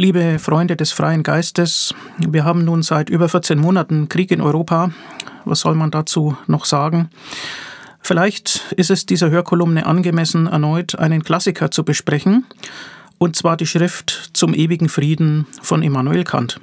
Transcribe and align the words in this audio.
Liebe 0.00 0.38
Freunde 0.38 0.76
des 0.76 0.92
freien 0.92 1.24
Geistes, 1.24 1.92
wir 2.18 2.44
haben 2.44 2.64
nun 2.64 2.82
seit 2.82 3.10
über 3.10 3.28
14 3.28 3.58
Monaten 3.58 4.08
Krieg 4.08 4.30
in 4.30 4.40
Europa. 4.40 4.92
Was 5.44 5.58
soll 5.58 5.74
man 5.74 5.90
dazu 5.90 6.36
noch 6.46 6.66
sagen? 6.66 7.10
Vielleicht 8.00 8.72
ist 8.76 8.92
es 8.92 9.06
dieser 9.06 9.30
Hörkolumne 9.30 9.86
angemessen, 9.86 10.46
erneut 10.46 10.96
einen 10.96 11.24
Klassiker 11.24 11.72
zu 11.72 11.82
besprechen, 11.82 12.46
und 13.18 13.34
zwar 13.34 13.56
die 13.56 13.66
Schrift 13.66 14.30
Zum 14.34 14.54
ewigen 14.54 14.88
Frieden 14.88 15.46
von 15.62 15.82
Immanuel 15.82 16.22
Kant. 16.22 16.60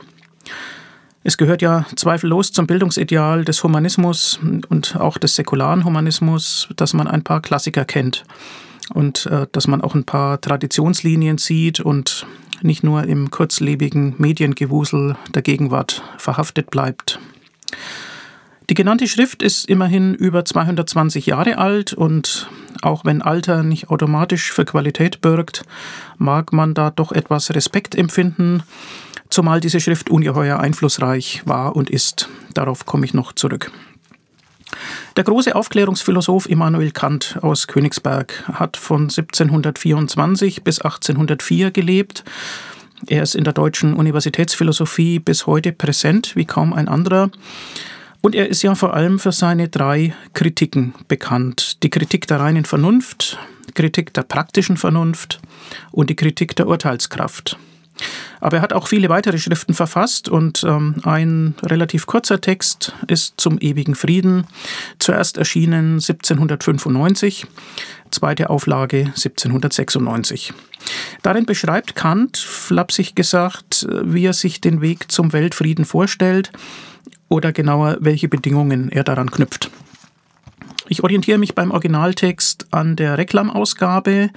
Es 1.25 1.35
gehört 1.35 1.61
ja 1.61 1.85
zweifellos 1.93 2.53
zum 2.53 2.67
Bildungsideal 2.67 3.43
des 3.43 3.61
Humanismus 3.65 4.39
und 4.69 4.95
auch 4.95 5.17
des 5.17 5.35
säkularen 5.35 5.83
Humanismus, 5.83 6.69
dass 6.77 6.93
man 6.93 7.09
ein 7.09 7.25
paar 7.25 7.41
Klassiker 7.41 7.83
kennt 7.83 8.23
und 8.93 9.25
äh, 9.25 9.45
dass 9.51 9.67
man 9.67 9.81
auch 9.81 9.93
ein 9.93 10.05
paar 10.05 10.39
Traditionslinien 10.39 11.37
sieht 11.37 11.81
und 11.81 12.25
nicht 12.65 12.83
nur 12.83 13.03
im 13.03 13.31
kurzlebigen 13.31 14.15
Mediengewusel 14.17 15.15
der 15.33 15.41
Gegenwart 15.41 16.03
verhaftet 16.17 16.69
bleibt. 16.71 17.19
Die 18.69 18.73
genannte 18.73 19.07
Schrift 19.07 19.43
ist 19.43 19.69
immerhin 19.69 20.15
über 20.15 20.43
220 20.43 21.27
Jahre 21.27 21.59
alt 21.59 21.93
und 21.93 22.49
auch 22.81 23.05
wenn 23.05 23.21
Alter 23.21 23.63
nicht 23.63 23.89
automatisch 23.89 24.51
für 24.51 24.65
Qualität 24.65 25.21
birgt, 25.21 25.63
mag 26.17 26.51
man 26.51 26.73
da 26.73 26.89
doch 26.89 27.11
etwas 27.11 27.53
Respekt 27.53 27.95
empfinden, 27.95 28.63
zumal 29.29 29.59
diese 29.59 29.79
Schrift 29.79 30.09
ungeheuer 30.09 30.59
einflussreich 30.59 31.43
war 31.45 31.75
und 31.75 31.89
ist. 31.89 32.27
Darauf 32.53 32.85
komme 32.85 33.05
ich 33.05 33.13
noch 33.13 33.33
zurück. 33.33 33.71
Der 35.15 35.23
große 35.23 35.55
Aufklärungsphilosoph 35.55 36.45
Immanuel 36.49 36.91
Kant 36.91 37.37
aus 37.41 37.67
Königsberg 37.67 38.43
hat 38.51 38.75
von 38.75 39.03
1724 39.03 40.63
bis 40.63 40.79
1804 40.79 41.71
gelebt. 41.71 42.25
Er 43.07 43.23
ist 43.23 43.33
in 43.33 43.45
der 43.45 43.53
deutschen 43.53 43.93
Universitätsphilosophie 43.93 45.19
bis 45.19 45.47
heute 45.47 45.71
präsent 45.71 46.35
wie 46.35 46.43
kaum 46.43 46.73
ein 46.73 46.89
anderer. 46.89 47.29
Und 48.19 48.35
er 48.35 48.49
ist 48.49 48.61
ja 48.61 48.75
vor 48.75 48.93
allem 48.93 49.17
für 49.17 49.31
seine 49.31 49.69
drei 49.69 50.13
Kritiken 50.33 50.93
bekannt. 51.07 51.81
Die 51.83 51.89
Kritik 51.89 52.27
der 52.27 52.41
reinen 52.41 52.65
Vernunft, 52.65 53.37
Kritik 53.73 54.13
der 54.13 54.23
praktischen 54.23 54.75
Vernunft 54.75 55.39
und 55.91 56.09
die 56.09 56.17
Kritik 56.17 56.57
der 56.57 56.67
Urteilskraft. 56.67 57.57
Aber 58.39 58.57
er 58.57 58.61
hat 58.61 58.73
auch 58.73 58.87
viele 58.87 59.09
weitere 59.09 59.37
Schriften 59.37 59.73
verfasst 59.73 60.29
und 60.29 60.63
ähm, 60.63 60.95
ein 61.03 61.55
relativ 61.63 62.05
kurzer 62.05 62.41
Text 62.41 62.93
ist 63.07 63.35
zum 63.37 63.57
ewigen 63.59 63.95
Frieden, 63.95 64.45
zuerst 64.99 65.37
erschienen 65.37 65.95
1795, 65.95 67.47
zweite 68.11 68.49
Auflage 68.49 69.05
1796. 69.07 70.53
Darin 71.23 71.45
beschreibt 71.45 71.95
Kant, 71.95 72.37
flapsig 72.37 73.15
gesagt, 73.15 73.87
wie 74.03 74.25
er 74.25 74.33
sich 74.33 74.61
den 74.61 74.81
Weg 74.81 75.11
zum 75.11 75.33
Weltfrieden 75.33 75.85
vorstellt 75.85 76.51
oder 77.29 77.51
genauer, 77.51 77.97
welche 78.01 78.27
Bedingungen 78.27 78.89
er 78.89 79.03
daran 79.03 79.31
knüpft. 79.31 79.71
Ich 80.87 81.03
orientiere 81.03 81.39
mich 81.39 81.55
beim 81.55 81.71
Originaltext 81.71 82.67
an 82.69 82.95
der 82.95 83.17
Reklamausgabe. 83.17 84.29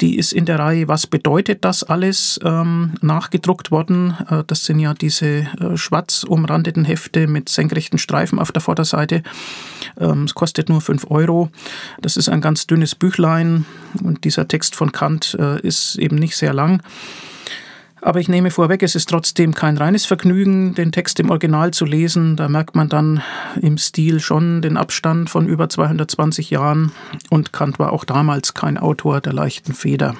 Die 0.00 0.16
ist 0.16 0.32
in 0.32 0.46
der 0.46 0.58
Reihe 0.58 0.88
Was 0.88 1.06
bedeutet 1.06 1.64
das 1.66 1.84
alles 1.84 2.40
ähm, 2.42 2.94
nachgedruckt 3.02 3.70
worden. 3.70 4.16
Äh, 4.30 4.44
das 4.46 4.64
sind 4.64 4.80
ja 4.80 4.94
diese 4.94 5.26
äh, 5.26 5.76
schwarz 5.76 6.24
umrandeten 6.24 6.86
Hefte 6.86 7.26
mit 7.26 7.50
senkrechten 7.50 7.98
Streifen 7.98 8.38
auf 8.38 8.52
der 8.52 8.62
Vorderseite. 8.62 9.22
Ähm, 10.00 10.24
es 10.24 10.34
kostet 10.34 10.70
nur 10.70 10.80
5 10.80 11.10
Euro. 11.10 11.50
Das 12.00 12.16
ist 12.16 12.30
ein 12.30 12.40
ganz 12.40 12.66
dünnes 12.66 12.94
Büchlein 12.94 13.66
und 14.02 14.24
dieser 14.24 14.48
Text 14.48 14.74
von 14.74 14.92
Kant 14.92 15.36
äh, 15.38 15.60
ist 15.60 15.96
eben 15.96 16.16
nicht 16.16 16.36
sehr 16.36 16.54
lang. 16.54 16.82
Aber 18.04 18.18
ich 18.18 18.28
nehme 18.28 18.50
vorweg, 18.50 18.82
es 18.82 18.96
ist 18.96 19.08
trotzdem 19.08 19.54
kein 19.54 19.78
reines 19.78 20.06
Vergnügen, 20.06 20.74
den 20.74 20.90
Text 20.90 21.20
im 21.20 21.30
Original 21.30 21.70
zu 21.70 21.84
lesen. 21.84 22.36
Da 22.36 22.48
merkt 22.48 22.74
man 22.74 22.88
dann 22.88 23.22
im 23.60 23.78
Stil 23.78 24.18
schon 24.18 24.60
den 24.60 24.76
Abstand 24.76 25.30
von 25.30 25.46
über 25.46 25.68
220 25.68 26.50
Jahren. 26.50 26.90
Und 27.30 27.52
Kant 27.52 27.78
war 27.78 27.92
auch 27.92 28.04
damals 28.04 28.54
kein 28.54 28.76
Autor 28.76 29.20
der 29.20 29.32
leichten 29.32 29.72
Feder. 29.72 30.16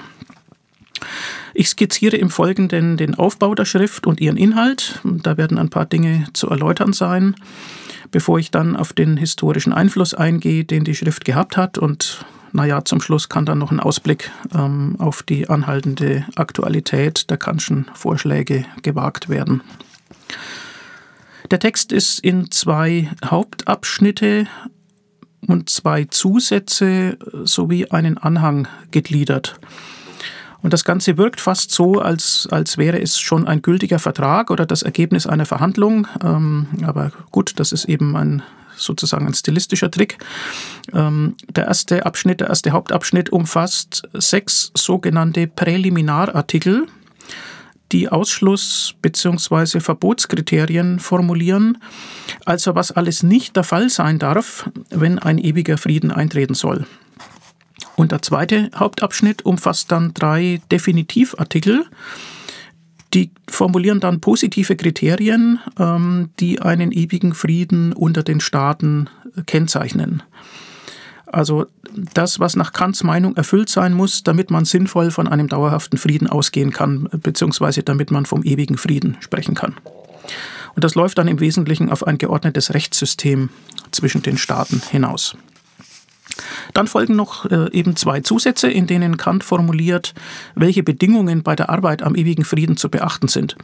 Ich 1.54 1.69
skizziere 1.69 2.16
im 2.16 2.31
Folgenden 2.31 2.97
den 2.97 3.16
Aufbau 3.16 3.53
der 3.56 3.65
Schrift 3.65 4.06
und 4.06 4.20
ihren 4.20 4.37
Inhalt. 4.37 5.00
Da 5.03 5.37
werden 5.37 5.59
ein 5.59 5.69
paar 5.69 5.84
Dinge 5.84 6.26
zu 6.34 6.49
erläutern 6.49 6.93
sein, 6.93 7.34
bevor 8.12 8.38
ich 8.38 8.53
dann 8.53 8.76
auf 8.76 8.93
den 8.93 9.16
historischen 9.16 9.72
Einfluss 9.72 10.14
eingehe, 10.14 10.64
den 10.64 10.84
die 10.84 10.94
Schrift 10.94 11.25
gehabt 11.25 11.56
hat 11.56 11.78
und 11.78 12.25
naja, 12.52 12.84
zum 12.84 13.00
Schluss 13.00 13.28
kann 13.28 13.46
dann 13.46 13.58
noch 13.58 13.70
ein 13.70 13.80
Ausblick 13.80 14.30
ähm, 14.54 14.96
auf 14.98 15.22
die 15.22 15.48
anhaltende 15.48 16.24
Aktualität 16.36 17.30
der 17.30 17.38
Kantschen 17.38 17.90
Vorschläge 17.94 18.64
gewagt 18.82 19.28
werden. 19.28 19.62
Der 21.50 21.58
Text 21.58 21.92
ist 21.92 22.18
in 22.20 22.50
zwei 22.50 23.10
Hauptabschnitte 23.24 24.46
und 25.46 25.68
zwei 25.68 26.04
Zusätze 26.04 27.18
sowie 27.44 27.86
einen 27.90 28.16
Anhang 28.16 28.69
gegliedert. 28.90 29.58
Und 30.62 30.72
das 30.72 30.84
Ganze 30.84 31.19
wirkt 31.19 31.40
fast 31.40 31.72
so, 31.72 32.00
als, 32.00 32.48
als 32.50 32.78
wäre 32.78 33.00
es 33.00 33.19
schon 33.19 33.48
ein 33.48 33.62
gültiger 33.62 33.98
Vertrag 33.98 34.50
oder 34.50 34.64
das 34.64 34.82
Ergebnis 34.82 35.26
einer 35.26 35.44
Verhandlung. 35.44 36.06
Ähm, 36.22 36.69
aber 36.84 37.10
gut, 37.32 37.54
das 37.56 37.72
ist 37.72 37.86
eben 37.86 38.16
ein 38.16 38.42
sozusagen 38.82 39.26
ein 39.26 39.34
stilistischer 39.34 39.91
Trick. 39.91 40.19
Ähm, 40.93 41.37
der 41.48 41.66
erste 41.66 42.04
Abschnitt, 42.06 42.41
der 42.41 42.48
erste 42.48 42.72
Hauptabschnitt 42.72 43.31
umfasst 43.31 44.03
sechs 44.12 44.72
sogenannte 44.75 45.47
Präliminarartikel, 45.47 46.87
die 47.93 48.09
Ausschluss- 48.10 48.94
bzw. 49.03 49.81
Verbotskriterien 49.81 50.98
formulieren, 50.98 51.78
also 52.47 52.75
was 52.75 52.91
alles 52.91 53.22
nicht 53.22 53.56
der 53.56 53.65
Fall 53.65 53.91
sein 53.91 54.19
darf, 54.19 54.70
wenn 54.91 55.19
ein 55.19 55.38
ewiger 55.38 55.78
Frieden 55.78 56.10
eintreten 56.10 56.54
soll. 56.54 56.87
Und 57.94 58.12
der 58.12 58.22
zweite 58.22 58.70
Hauptabschnitt 58.75 59.44
umfasst 59.44 59.93
dann 59.93 60.14
drei 60.14 60.60
Definitivartikel, 60.70 61.84
die 63.14 63.30
formulieren 63.48 64.00
dann 64.00 64.20
positive 64.20 64.76
Kriterien, 64.76 65.60
ähm, 65.78 66.30
die 66.40 66.60
einen 66.60 66.92
ewigen 66.92 67.34
Frieden 67.34 67.92
unter 67.92 68.22
den 68.22 68.40
Staaten 68.40 69.08
äh, 69.36 69.42
kennzeichnen. 69.42 70.22
Also 71.26 71.66
das, 72.14 72.40
was 72.40 72.56
nach 72.56 72.72
Kants 72.72 73.04
Meinung 73.04 73.36
erfüllt 73.36 73.68
sein 73.68 73.94
muss, 73.94 74.22
damit 74.22 74.50
man 74.50 74.64
sinnvoll 74.64 75.10
von 75.10 75.28
einem 75.28 75.48
dauerhaften 75.48 75.98
Frieden 75.98 76.26
ausgehen 76.26 76.72
kann, 76.72 77.08
beziehungsweise 77.10 77.82
damit 77.82 78.10
man 78.10 78.26
vom 78.26 78.42
ewigen 78.42 78.76
Frieden 78.76 79.16
sprechen 79.20 79.54
kann. 79.54 79.74
Und 80.74 80.84
das 80.84 80.94
läuft 80.94 81.18
dann 81.18 81.28
im 81.28 81.40
Wesentlichen 81.40 81.90
auf 81.90 82.06
ein 82.06 82.18
geordnetes 82.18 82.74
Rechtssystem 82.74 83.50
zwischen 83.90 84.22
den 84.22 84.38
Staaten 84.38 84.80
hinaus. 84.90 85.36
Dann 86.75 86.87
folgen 86.87 87.16
noch 87.16 87.44
äh, 87.47 87.70
eben 87.72 87.97
zwei 87.97 88.20
Zusätze, 88.20 88.69
in 88.69 88.87
denen 88.87 89.16
Kant 89.16 89.44
formuliert, 89.44 90.15
welche 90.54 90.82
Bedingungen 90.82 91.43
bei 91.43 91.56
der 91.56 91.70
Arbeit 91.70 92.03
am 92.03 92.15
ewigen 92.15 92.44
Frieden 92.44 92.76
zu 92.76 92.88
beachten 92.88 93.28
sind. 93.28 93.56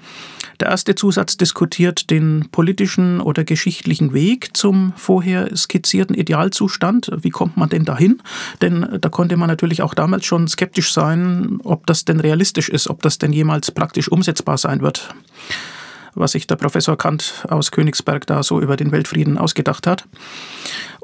Der 0.61 0.69
erste 0.69 0.95
Zusatz 0.95 1.37
diskutiert 1.37 2.11
den 2.11 2.49
politischen 2.51 3.21
oder 3.21 3.45
geschichtlichen 3.45 4.13
Weg 4.13 4.57
zum 4.57 4.93
vorher 4.97 5.57
skizzierten 5.57 6.17
Idealzustand. 6.17 7.11
Wie 7.21 7.31
kommt 7.31 7.57
man 7.57 7.69
denn 7.69 7.85
dahin? 7.85 8.21
Denn 8.61 8.99
da 9.01 9.09
konnte 9.09 9.37
man 9.37 9.49
natürlich 9.49 9.83
auch 9.83 9.95
damals 9.95 10.25
schon 10.25 10.49
skeptisch 10.49 10.93
sein, 10.93 11.61
ob 11.63 11.87
das 11.87 12.05
denn 12.05 12.21
realistisch 12.21 12.69
ist, 12.69 12.91
ob 12.91 13.03
das 13.03 13.19
denn 13.19 13.33
jemals 13.33 13.71
praktisch 13.71 14.11
umsetzbar 14.11 14.59
sein 14.59 14.83
wird 14.83 15.15
was 16.15 16.33
sich 16.33 16.47
der 16.47 16.57
Professor 16.57 16.97
Kant 16.97 17.47
aus 17.49 17.71
Königsberg 17.71 18.27
da 18.27 18.43
so 18.43 18.61
über 18.61 18.77
den 18.77 18.93
Weltfrieden 18.93 19.39
ausgedacht 19.39 19.87
hat. 19.87 20.05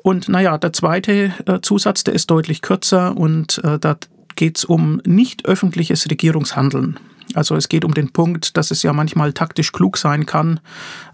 Und 0.04 0.28
naja, 0.28 0.59
der 0.59 0.75
zweite 0.75 1.33
äh, 1.47 1.60
Zusatz, 1.62 2.04
der 2.04 2.12
ist 2.12 2.30
deutlich 2.30 2.60
kürzer 2.60 3.16
und 3.16 3.59
äh, 3.65 3.78
da 3.78 3.97
geht 4.36 4.59
es 4.59 4.66
um 4.66 5.01
nicht 5.06 5.47
öffentliches 5.47 6.10
Regierungshandeln. 6.10 7.01
Also 7.33 7.56
es 7.56 7.71
geht 7.71 7.86
um 7.86 7.95
den 7.95 8.12
Punkt, 8.12 8.59
dass 8.59 8.71
es 8.71 8.83
ja 8.83 8.92
manchmal 8.92 9.33
taktisch 9.33 9.72
klug 9.72 9.97
sein 9.97 10.27
kann, 10.27 10.60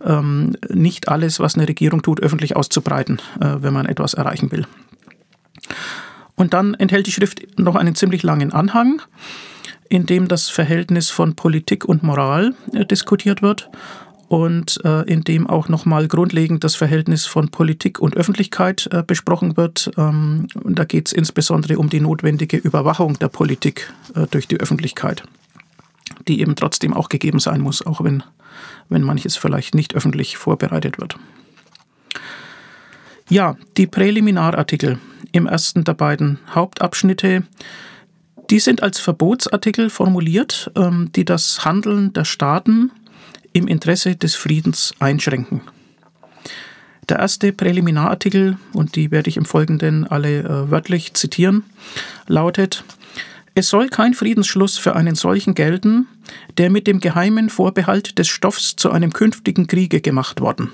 ähm, 0.04 0.56
nicht 0.68 1.06
alles, 1.06 1.38
was 1.38 1.54
eine 1.54 1.68
Regierung 1.68 2.02
tut, 2.02 2.20
öffentlich 2.20 2.56
auszubreiten, 2.56 3.22
äh, 3.40 3.58
wenn 3.60 3.72
man 3.72 3.86
etwas 3.86 4.14
erreichen 4.14 4.50
will. 4.50 4.66
Und 6.34 6.52
dann 6.52 6.74
enthält 6.74 7.06
die 7.06 7.12
Schrift 7.12 7.60
noch 7.60 7.76
einen 7.76 7.94
ziemlich 7.94 8.24
langen 8.24 8.52
Anhang, 8.52 9.02
in 9.88 10.04
dem 10.04 10.26
das 10.26 10.48
Verhältnis 10.48 11.10
von 11.10 11.36
Politik 11.36 11.84
und 11.84 12.02
Moral 12.02 12.54
diskutiert 12.90 13.40
wird 13.40 13.70
und 14.30 14.78
äh, 14.84 15.02
in 15.12 15.24
dem 15.24 15.48
auch 15.48 15.68
nochmal 15.68 16.06
grundlegend 16.06 16.62
das 16.62 16.76
Verhältnis 16.76 17.26
von 17.26 17.48
Politik 17.48 17.98
und 17.98 18.16
Öffentlichkeit 18.16 18.88
äh, 18.92 19.02
besprochen 19.04 19.56
wird. 19.56 19.90
Ähm, 19.98 20.46
und 20.62 20.78
da 20.78 20.84
geht 20.84 21.08
es 21.08 21.12
insbesondere 21.12 21.78
um 21.78 21.90
die 21.90 21.98
notwendige 21.98 22.56
Überwachung 22.56 23.18
der 23.18 23.26
Politik 23.26 23.92
äh, 24.14 24.28
durch 24.30 24.46
die 24.46 24.60
Öffentlichkeit, 24.60 25.24
die 26.28 26.40
eben 26.40 26.54
trotzdem 26.54 26.94
auch 26.94 27.08
gegeben 27.08 27.40
sein 27.40 27.60
muss, 27.60 27.84
auch 27.84 28.04
wenn, 28.04 28.22
wenn 28.88 29.02
manches 29.02 29.36
vielleicht 29.36 29.74
nicht 29.74 29.96
öffentlich 29.96 30.36
vorbereitet 30.36 31.00
wird. 31.00 31.16
Ja, 33.28 33.56
die 33.76 33.88
Präliminarartikel 33.88 35.00
im 35.32 35.48
ersten 35.48 35.82
der 35.82 35.94
beiden 35.94 36.38
Hauptabschnitte 36.54 37.42
Die 38.48 38.60
sind 38.60 38.82
als 38.82 39.00
Verbotsartikel 39.00 39.90
formuliert, 39.90 40.70
ähm, 40.76 41.10
die 41.16 41.24
das 41.24 41.64
Handeln 41.64 42.12
der 42.12 42.24
Staaten 42.24 42.92
im 43.52 43.66
Interesse 43.66 44.16
des 44.16 44.34
Friedens 44.34 44.94
einschränken. 44.98 45.62
Der 47.08 47.18
erste 47.18 47.52
Präliminarartikel, 47.52 48.56
und 48.72 48.94
die 48.94 49.10
werde 49.10 49.28
ich 49.28 49.36
im 49.36 49.44
Folgenden 49.44 50.06
alle 50.06 50.40
äh, 50.40 50.70
wörtlich 50.70 51.14
zitieren, 51.14 51.64
lautet, 52.28 52.84
es 53.54 53.68
soll 53.68 53.88
kein 53.88 54.14
Friedensschluss 54.14 54.78
für 54.78 54.94
einen 54.94 55.16
solchen 55.16 55.54
gelten, 55.54 56.06
der 56.56 56.70
mit 56.70 56.86
dem 56.86 57.00
geheimen 57.00 57.50
Vorbehalt 57.50 58.18
des 58.18 58.28
Stoffs 58.28 58.76
zu 58.76 58.92
einem 58.92 59.12
künftigen 59.12 59.66
Kriege 59.66 60.00
gemacht 60.00 60.40
worden. 60.40 60.70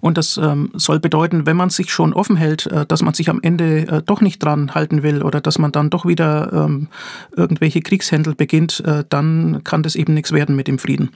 Und 0.00 0.18
das 0.18 0.36
ähm, 0.36 0.70
soll 0.74 1.00
bedeuten, 1.00 1.46
wenn 1.46 1.56
man 1.56 1.70
sich 1.70 1.90
schon 1.90 2.12
offen 2.12 2.36
hält, 2.36 2.66
äh, 2.66 2.84
dass 2.84 3.02
man 3.02 3.14
sich 3.14 3.30
am 3.30 3.40
Ende 3.42 3.88
äh, 3.88 4.02
doch 4.02 4.20
nicht 4.20 4.42
dran 4.42 4.74
halten 4.74 5.02
will 5.02 5.22
oder 5.22 5.40
dass 5.40 5.58
man 5.58 5.72
dann 5.72 5.90
doch 5.90 6.04
wieder 6.04 6.52
ähm, 6.52 6.88
irgendwelche 7.34 7.80
Kriegshändel 7.80 8.34
beginnt, 8.34 8.80
äh, 8.80 9.04
dann 9.08 9.64
kann 9.64 9.82
das 9.82 9.96
eben 9.96 10.14
nichts 10.14 10.32
werden 10.32 10.54
mit 10.54 10.68
dem 10.68 10.78
Frieden. 10.78 11.10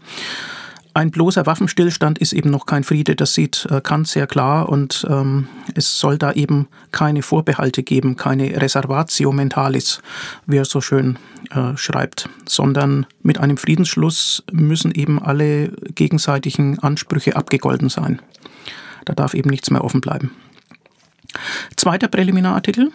Ein 0.92 1.12
bloßer 1.12 1.46
Waffenstillstand 1.46 2.18
ist 2.18 2.32
eben 2.32 2.50
noch 2.50 2.66
kein 2.66 2.82
Friede, 2.82 3.14
das 3.14 3.34
sieht 3.34 3.66
äh, 3.70 3.80
Kant 3.80 4.08
sehr 4.08 4.26
klar 4.26 4.68
und 4.68 5.06
ähm, 5.08 5.46
es 5.74 6.00
soll 6.00 6.18
da 6.18 6.32
eben 6.32 6.66
keine 6.90 7.22
Vorbehalte 7.22 7.84
geben, 7.84 8.16
keine 8.16 8.60
Reservatio 8.60 9.30
mentalis, 9.30 10.02
wie 10.46 10.56
er 10.56 10.64
so 10.64 10.80
schön 10.80 11.16
äh, 11.50 11.76
schreibt, 11.76 12.28
sondern 12.44 13.06
mit 13.22 13.38
einem 13.38 13.56
Friedensschluss 13.56 14.42
müssen 14.50 14.90
eben 14.90 15.22
alle 15.22 15.68
gegenseitigen 15.94 16.80
Ansprüche 16.80 17.36
abgegolten 17.36 17.88
sein. 17.88 18.20
Da 19.04 19.14
darf 19.14 19.34
eben 19.34 19.50
nichts 19.50 19.70
mehr 19.70 19.84
offen 19.84 20.00
bleiben. 20.00 20.32
Zweiter 21.76 22.08
Präliminarartikel. 22.08 22.90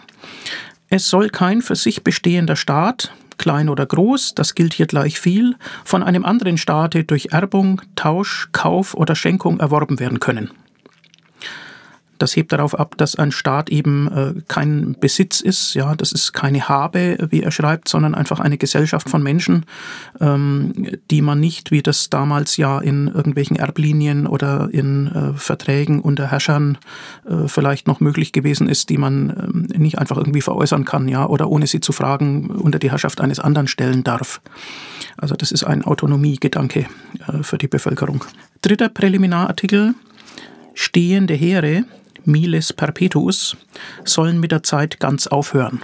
Es 0.88 1.08
soll 1.08 1.30
kein 1.30 1.62
für 1.62 1.76
sich 1.76 2.04
bestehender 2.04 2.56
Staat, 2.56 3.12
klein 3.38 3.68
oder 3.68 3.86
groß, 3.86 4.34
das 4.34 4.54
gilt 4.54 4.74
hier 4.74 4.86
gleich 4.86 5.18
viel, 5.18 5.56
von 5.84 6.02
einem 6.02 6.24
anderen 6.24 6.58
Staate 6.58 7.04
durch 7.04 7.28
Erbung, 7.32 7.82
Tausch, 7.94 8.48
Kauf 8.52 8.94
oder 8.94 9.14
Schenkung 9.14 9.60
erworben 9.60 10.00
werden 10.00 10.20
können. 10.20 10.50
Das 12.18 12.36
hebt 12.36 12.52
darauf 12.52 12.78
ab, 12.78 12.94
dass 12.96 13.16
ein 13.16 13.32
Staat 13.32 13.70
eben 13.70 14.08
äh, 14.12 14.42
kein 14.48 14.96
Besitz 14.98 15.40
ist, 15.40 15.74
ja, 15.74 15.94
das 15.94 16.12
ist 16.12 16.32
keine 16.32 16.68
Habe, 16.68 17.18
wie 17.30 17.42
er 17.42 17.50
schreibt, 17.50 17.88
sondern 17.88 18.14
einfach 18.14 18.40
eine 18.40 18.58
Gesellschaft 18.58 19.08
von 19.08 19.22
Menschen, 19.22 19.66
ähm, 20.20 20.72
die 21.10 21.22
man 21.22 21.40
nicht, 21.40 21.70
wie 21.70 21.82
das 21.82 22.10
damals 22.10 22.56
ja 22.56 22.78
in 22.78 23.08
irgendwelchen 23.08 23.56
Erblinien 23.56 24.26
oder 24.26 24.68
in 24.72 25.08
äh, 25.08 25.32
Verträgen 25.38 26.00
unter 26.00 26.30
Herrschern 26.30 26.78
äh, 27.28 27.48
vielleicht 27.48 27.86
noch 27.86 28.00
möglich 28.00 28.32
gewesen 28.32 28.68
ist, 28.68 28.88
die 28.88 28.98
man 28.98 29.30
ähm, 29.30 29.80
nicht 29.80 29.98
einfach 29.98 30.16
irgendwie 30.16 30.42
veräußern 30.42 30.84
kann, 30.84 31.08
ja, 31.08 31.26
oder 31.26 31.48
ohne 31.48 31.66
sie 31.66 31.80
zu 31.80 31.92
fragen 31.92 32.50
unter 32.50 32.78
die 32.78 32.90
Herrschaft 32.90 33.20
eines 33.20 33.40
anderen 33.40 33.68
stellen 33.68 34.04
darf. 34.04 34.40
Also 35.16 35.34
das 35.34 35.52
ist 35.52 35.64
ein 35.64 35.84
Autonomiegedanke 35.84 36.86
äh, 37.26 37.42
für 37.42 37.58
die 37.58 37.68
Bevölkerung. 37.68 38.24
Dritter 38.62 38.88
Präliminarartikel 38.88 39.94
stehende 40.74 41.34
Heere 41.34 41.84
miles 42.26 42.72
perpetuus, 42.72 43.56
sollen 44.04 44.40
mit 44.40 44.52
der 44.52 44.62
Zeit 44.62 45.00
ganz 45.00 45.26
aufhören. 45.26 45.82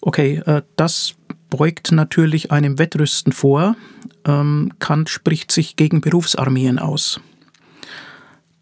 Okay, 0.00 0.42
äh, 0.46 0.62
das 0.76 1.14
beugt 1.50 1.92
natürlich 1.92 2.52
einem 2.52 2.78
Wettrüsten 2.78 3.32
vor. 3.32 3.76
Ähm, 4.24 4.72
Kant 4.78 5.10
spricht 5.10 5.52
sich 5.52 5.76
gegen 5.76 6.00
Berufsarmeen 6.00 6.78
aus. 6.78 7.20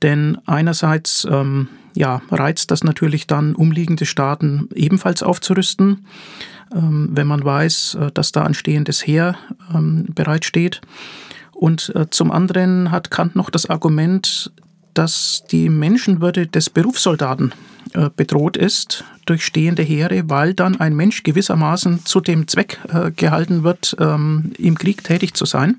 Denn 0.03 0.39
einerseits 0.47 1.27
ähm, 1.31 1.69
ja, 1.95 2.23
reizt 2.31 2.71
das 2.71 2.85
natürlich 2.85 3.27
dann 3.27 3.55
umliegende 3.55 4.07
Staaten 4.07 4.69
ebenfalls 4.75 5.23
aufzurüsten, 5.23 6.07
ähm, 6.75 7.11
wenn 7.13 7.27
man 7.27 7.45
weiß, 7.45 7.99
äh, 8.01 8.13
dass 8.13 8.33
da 8.33 8.45
ein 8.45 8.55
stehendes 8.55 9.07
Heer 9.07 9.37
bereitsteht. 9.71 10.81
Und 11.53 11.93
äh, 11.97 12.09
zum 12.11 12.31
anderen 12.31 12.93
hat 12.93 13.11
Kant 13.11 13.35
noch 13.35 13.51
das 13.51 13.69
Argument, 13.69 14.53
dass 14.99 15.45
die 15.49 15.69
Menschenwürde 15.69 16.49
des 16.49 16.71
Berufssoldaten 16.71 17.55
äh, 17.95 18.11
bedroht 18.17 18.57
ist 18.57 19.05
durch 19.27 19.45
stehende 19.45 19.85
Heere, 19.85 20.29
weil 20.29 20.55
dann 20.55 20.81
ein 20.81 20.97
Mensch 20.97 21.23
gewissermaßen 21.23 22.05
zu 22.05 22.21
dem 22.21 22.49
Zweck 22.49 22.81
äh, 22.89 23.13
gehalten 23.13 23.63
wird, 23.63 23.95
ähm, 24.01 24.51
im 24.59 24.77
Krieg 24.77 25.05
tätig 25.05 25.35
zu 25.35 25.45
sein. 25.45 25.77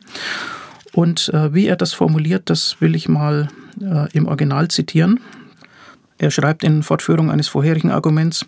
Und 0.93 1.29
äh, 1.33 1.53
wie 1.53 1.67
er 1.67 1.75
das 1.75 1.91
formuliert, 1.91 2.49
das 2.49 2.77
will 2.79 2.95
ich 2.95 3.09
mal 3.09 3.49
im 4.11 4.27
Original 4.27 4.67
zitieren. 4.67 5.21
Er 6.17 6.31
schreibt 6.31 6.65
in 6.65 6.83
Fortführung 6.83 7.31
eines 7.31 7.47
vorherigen 7.47 7.91
Arguments, 7.91 8.45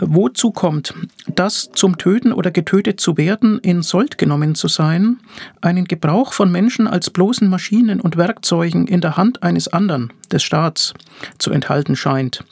wozu 0.00 0.50
kommt, 0.50 0.94
dass 1.26 1.70
zum 1.72 1.98
Töten 1.98 2.32
oder 2.32 2.50
getötet 2.50 3.00
zu 3.00 3.16
werden, 3.16 3.58
in 3.58 3.82
Sold 3.82 4.18
genommen 4.18 4.54
zu 4.54 4.68
sein, 4.68 5.18
einen 5.60 5.86
Gebrauch 5.86 6.32
von 6.32 6.50
Menschen 6.50 6.86
als 6.86 7.10
bloßen 7.10 7.48
Maschinen 7.48 8.00
und 8.00 8.16
Werkzeugen 8.16 8.86
in 8.86 9.00
der 9.00 9.16
Hand 9.16 9.42
eines 9.42 9.68
anderen, 9.68 10.12
des 10.32 10.42
Staats, 10.42 10.94
zu 11.38 11.50
enthalten 11.50 11.96
scheint, 11.96 12.44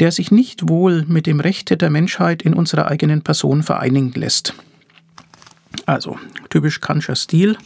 der 0.00 0.12
sich 0.12 0.30
nicht 0.30 0.68
wohl 0.68 1.04
mit 1.06 1.26
dem 1.26 1.40
Rechte 1.40 1.76
der 1.76 1.90
Menschheit 1.90 2.42
in 2.42 2.54
unserer 2.54 2.88
eigenen 2.88 3.22
Person 3.22 3.62
vereinigen 3.62 4.12
lässt. 4.14 4.54
Also 5.86 6.18
typisch 6.50 6.80
Kantscher 6.80 7.16
Stil, 7.16 7.56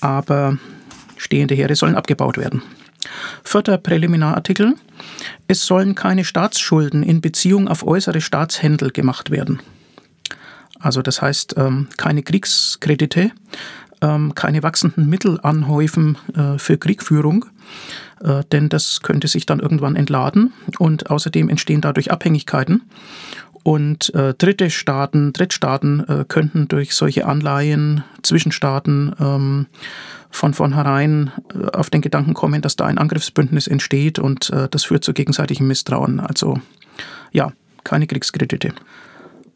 aber 0.00 0.58
stehende 1.16 1.54
Heere 1.54 1.76
sollen 1.76 1.96
abgebaut 1.96 2.38
werden. 2.38 2.62
Vierter 3.44 3.78
Präliminarartikel. 3.78 4.74
Es 5.48 5.66
sollen 5.66 5.94
keine 5.94 6.24
Staatsschulden 6.24 7.02
in 7.02 7.20
Beziehung 7.20 7.68
auf 7.68 7.86
äußere 7.86 8.20
Staatshändel 8.20 8.90
gemacht 8.90 9.30
werden. 9.30 9.60
Also 10.82 11.00
das 11.00 11.22
heißt, 11.22 11.54
ähm, 11.56 11.88
keine 11.96 12.22
Kriegskredite, 12.22 13.30
ähm, 14.00 14.34
keine 14.34 14.62
wachsenden 14.62 15.08
Mittel 15.08 15.38
anhäufen 15.42 16.18
äh, 16.34 16.58
für 16.58 16.76
Kriegführung, 16.76 17.46
äh, 18.22 18.42
denn 18.50 18.68
das 18.68 19.00
könnte 19.00 19.28
sich 19.28 19.46
dann 19.46 19.60
irgendwann 19.60 19.96
entladen 19.96 20.52
und 20.78 21.08
außerdem 21.10 21.48
entstehen 21.48 21.80
dadurch 21.80 22.10
Abhängigkeiten. 22.10 22.82
Und 23.64 24.12
äh, 24.16 24.34
dritte 24.34 24.70
Staaten, 24.70 25.32
Drittstaaten 25.32 26.26
könnten 26.26 26.66
durch 26.66 26.96
solche 26.96 27.26
Anleihen 27.26 28.02
Zwischenstaaten 28.24 29.14
ähm, 29.20 29.66
von 30.32 30.54
vornherein 30.54 31.30
äh, 31.54 31.66
auf 31.76 31.90
den 31.90 32.00
Gedanken 32.00 32.34
kommen, 32.34 32.62
dass 32.62 32.74
da 32.74 32.86
ein 32.86 32.98
Angriffsbündnis 32.98 33.68
entsteht 33.68 34.18
und 34.18 34.50
äh, 34.50 34.66
das 34.68 34.84
führt 34.84 35.04
zu 35.04 35.12
gegenseitigem 35.12 35.68
Misstrauen. 35.68 36.18
Also 36.18 36.60
ja, 37.30 37.52
keine 37.84 38.06
Kriegskredite. 38.06 38.72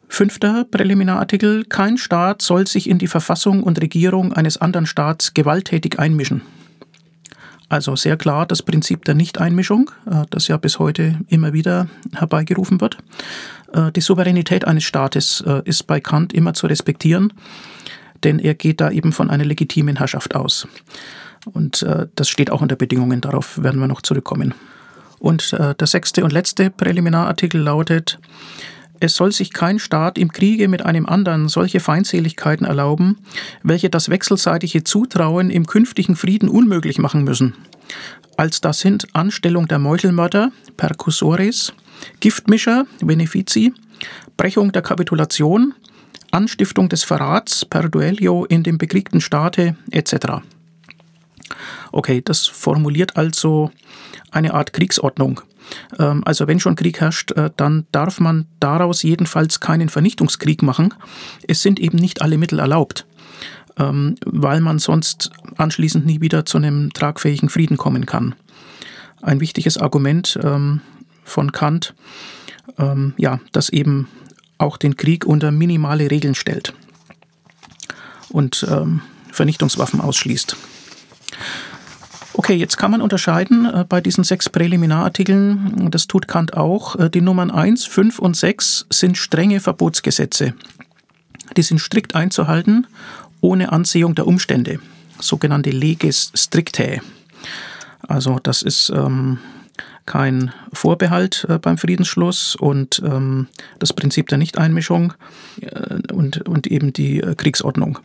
Fünfter 0.09 0.65
Präliminarartikel. 0.71 1.65
Kein 1.65 1.99
Staat 1.99 2.43
soll 2.43 2.69
sich 2.69 2.89
in 2.89 2.99
die 2.99 3.09
Verfassung 3.09 3.65
und 3.65 3.81
Regierung 3.81 4.33
eines 4.35 4.59
anderen 4.59 4.87
Staats 4.87 5.35
gewalttätig 5.35 5.99
einmischen. 5.99 6.43
Also 7.69 7.97
sehr 7.97 8.17
klar 8.17 8.47
das 8.47 8.63
Prinzip 8.63 9.05
der 9.07 9.15
Nichteinmischung, 9.15 9.91
äh, 10.09 10.25
das 10.31 10.47
ja 10.47 10.59
bis 10.59 10.79
heute 10.79 11.19
immer 11.29 11.53
wieder 11.53 11.89
herbeigerufen 12.15 12.81
wird. 12.81 12.99
Die 13.97 14.01
Souveränität 14.01 14.65
eines 14.65 14.85
Staates 14.85 15.45
ist 15.65 15.89
bei 15.89 16.01
Kant 16.01 16.33
immer 16.33 16.55
zu 16.55 16.69
respektieren 16.69 17.33
denn 18.25 18.39
er 18.39 18.55
geht 18.55 18.81
da 18.81 18.91
eben 18.91 19.13
von 19.13 19.31
einer 19.31 19.45
legitimen 19.45 19.97
Herrschaft 19.97 20.35
aus. 20.35 20.67
Und 21.53 21.83
äh, 21.83 22.07
das 22.15 22.29
steht 22.29 22.51
auch 22.51 22.61
unter 22.61 22.77
Bedingungen, 22.77 23.21
darauf 23.21 23.63
werden 23.63 23.81
wir 23.81 23.87
noch 23.87 24.03
zurückkommen. 24.03 24.55
Und 25.19 25.53
äh, 25.53 25.75
der 25.75 25.87
sechste 25.87 26.25
und 26.25 26.33
letzte 26.33 26.71
Präliminarartikel 26.71 27.61
lautet, 27.61 28.19
es 29.01 29.15
soll 29.15 29.33
sich 29.33 29.53
kein 29.53 29.79
Staat 29.79 30.19
im 30.19 30.33
Kriege 30.33 30.69
mit 30.69 30.85
einem 30.85 31.07
anderen 31.07 31.49
solche 31.49 31.81
Feindseligkeiten 31.81 32.67
erlauben, 32.67 33.19
welche 33.63 33.91
das 33.91 34.09
wechselseitige 34.09 34.85
Zutrauen 34.85 35.51
im 35.51 35.67
künftigen 35.67 36.17
Frieden 36.17 36.49
unmöglich 36.49 36.99
machen 36.99 37.25
müssen. 37.25 37.55
Als 38.37 38.61
das 38.61 38.81
sind 38.81 39.15
Anstellung 39.15 39.69
der 39.69 39.79
Meuchelmörder, 39.79 40.51
Percussores, 40.77 41.73
Giftmischer, 42.21 42.87
Benefici, 43.01 43.73
Brechung 44.37 44.73
der 44.73 44.83
Kapitulation, 44.83 45.75
Anstiftung 46.37 46.89
des 46.89 47.03
Verrats 47.03 47.65
per 47.65 47.89
Duellio 47.89 48.45
in 48.45 48.63
dem 48.63 48.79
bekriegten 48.79 49.21
Staate 49.21 49.77
etc. 49.91 50.43
Okay, 51.93 52.21
das 52.23 52.47
formuliert 52.47 53.17
also 53.17 53.71
eine 54.31 54.53
Art 54.53 54.73
Kriegsordnung. 54.75 55.41
Ähm, 55.99 56.23
also 56.25 56.47
wenn 56.47 56.61
schon 56.61 56.77
Krieg 56.77 57.01
herrscht, 57.01 57.33
äh, 57.33 57.51
dann 57.57 57.87
darf 57.91 58.21
man 58.21 58.47
daraus 58.61 59.03
jedenfalls 59.03 59.61
keinen 59.61 59.89
Vernichtungskrieg 59.89 60.63
machen. 60.63 60.93
Es 61.49 61.63
sind 61.63 61.81
eben 61.81 61.97
nicht 61.99 62.21
alle 62.23 62.39
Mittel 62.39 62.59
erlaubt, 62.59 63.07
ähm, 63.79 64.17
weil 64.25 64.61
man 64.61 64.79
sonst 64.79 65.31
anschließend 65.57 66.05
nie 66.05 66.21
wieder 66.21 66.45
zu 66.45 66.59
einem 66.59 66.93
tragfähigen 66.93 67.49
Frieden 67.49 67.79
kommen 67.79 68.05
kann. 68.05 68.35
Ein 69.23 69.41
wichtiges 69.41 69.79
Argument 69.79 70.39
ähm, 70.43 70.83
von 71.25 71.51
Kant, 71.51 71.95
ja, 73.17 73.41
dass 73.53 73.71
eben 73.71 74.09
auch 74.59 74.77
den 74.77 74.97
Krieg 74.97 75.25
unter 75.25 75.51
minimale 75.51 76.11
Regeln 76.11 76.35
stellt 76.35 76.75
und 78.31 78.67
ähm, 78.71 79.03
Vernichtungswaffen 79.33 80.01
ausschließt. 80.01 80.57
Okay, 82.39 82.55
jetzt 82.55 82.77
kann 82.77 82.91
man 82.91 83.01
unterscheiden 83.01 83.65
äh, 83.65 83.85
bei 83.89 84.01
diesen 84.01 84.23
sechs 84.23 84.51
Präliminarartikeln, 84.51 85.91
das 85.91 86.07
tut 86.07 86.29
Kant 86.29 86.55
auch, 86.55 86.97
äh, 86.97 87.09
die 87.09 87.23
Nummern 87.23 87.51
1, 87.51 87.87
5 87.87 88.19
und 88.19 88.37
6 88.37 88.87
sind 88.91 89.17
strenge 89.17 89.61
Verbotsgesetze. 89.61 90.55
Die 91.57 91.63
sind 91.63 91.79
strikt 91.79 92.15
einzuhalten, 92.15 92.87
ohne 93.41 93.73
Ansehung 93.73 94.15
der 94.15 94.27
Umstände, 94.27 94.81
sogenannte 95.19 95.71
leges 95.71 96.31
strictae. 96.35 97.01
Also 98.07 98.39
das 98.43 98.63
ist 98.63 98.91
ähm, 98.91 99.39
kein 100.07 100.53
Vorbehalt 100.73 101.47
äh, 101.49 101.59
beim 101.59 101.79
Friedensschluss 101.79 102.57
und 102.57 103.03
ähm, 103.05 103.49
das 103.79 103.93
Prinzip 103.93 104.29
der 104.29 104.39
Nichteinmischung 104.39 105.15
äh, 105.61 106.13
und, 106.13 106.49
und 106.49 106.67
eben 106.67 106.93
die 106.93 107.21
äh, 107.21 107.35
Kriegsordnung. 107.35 107.99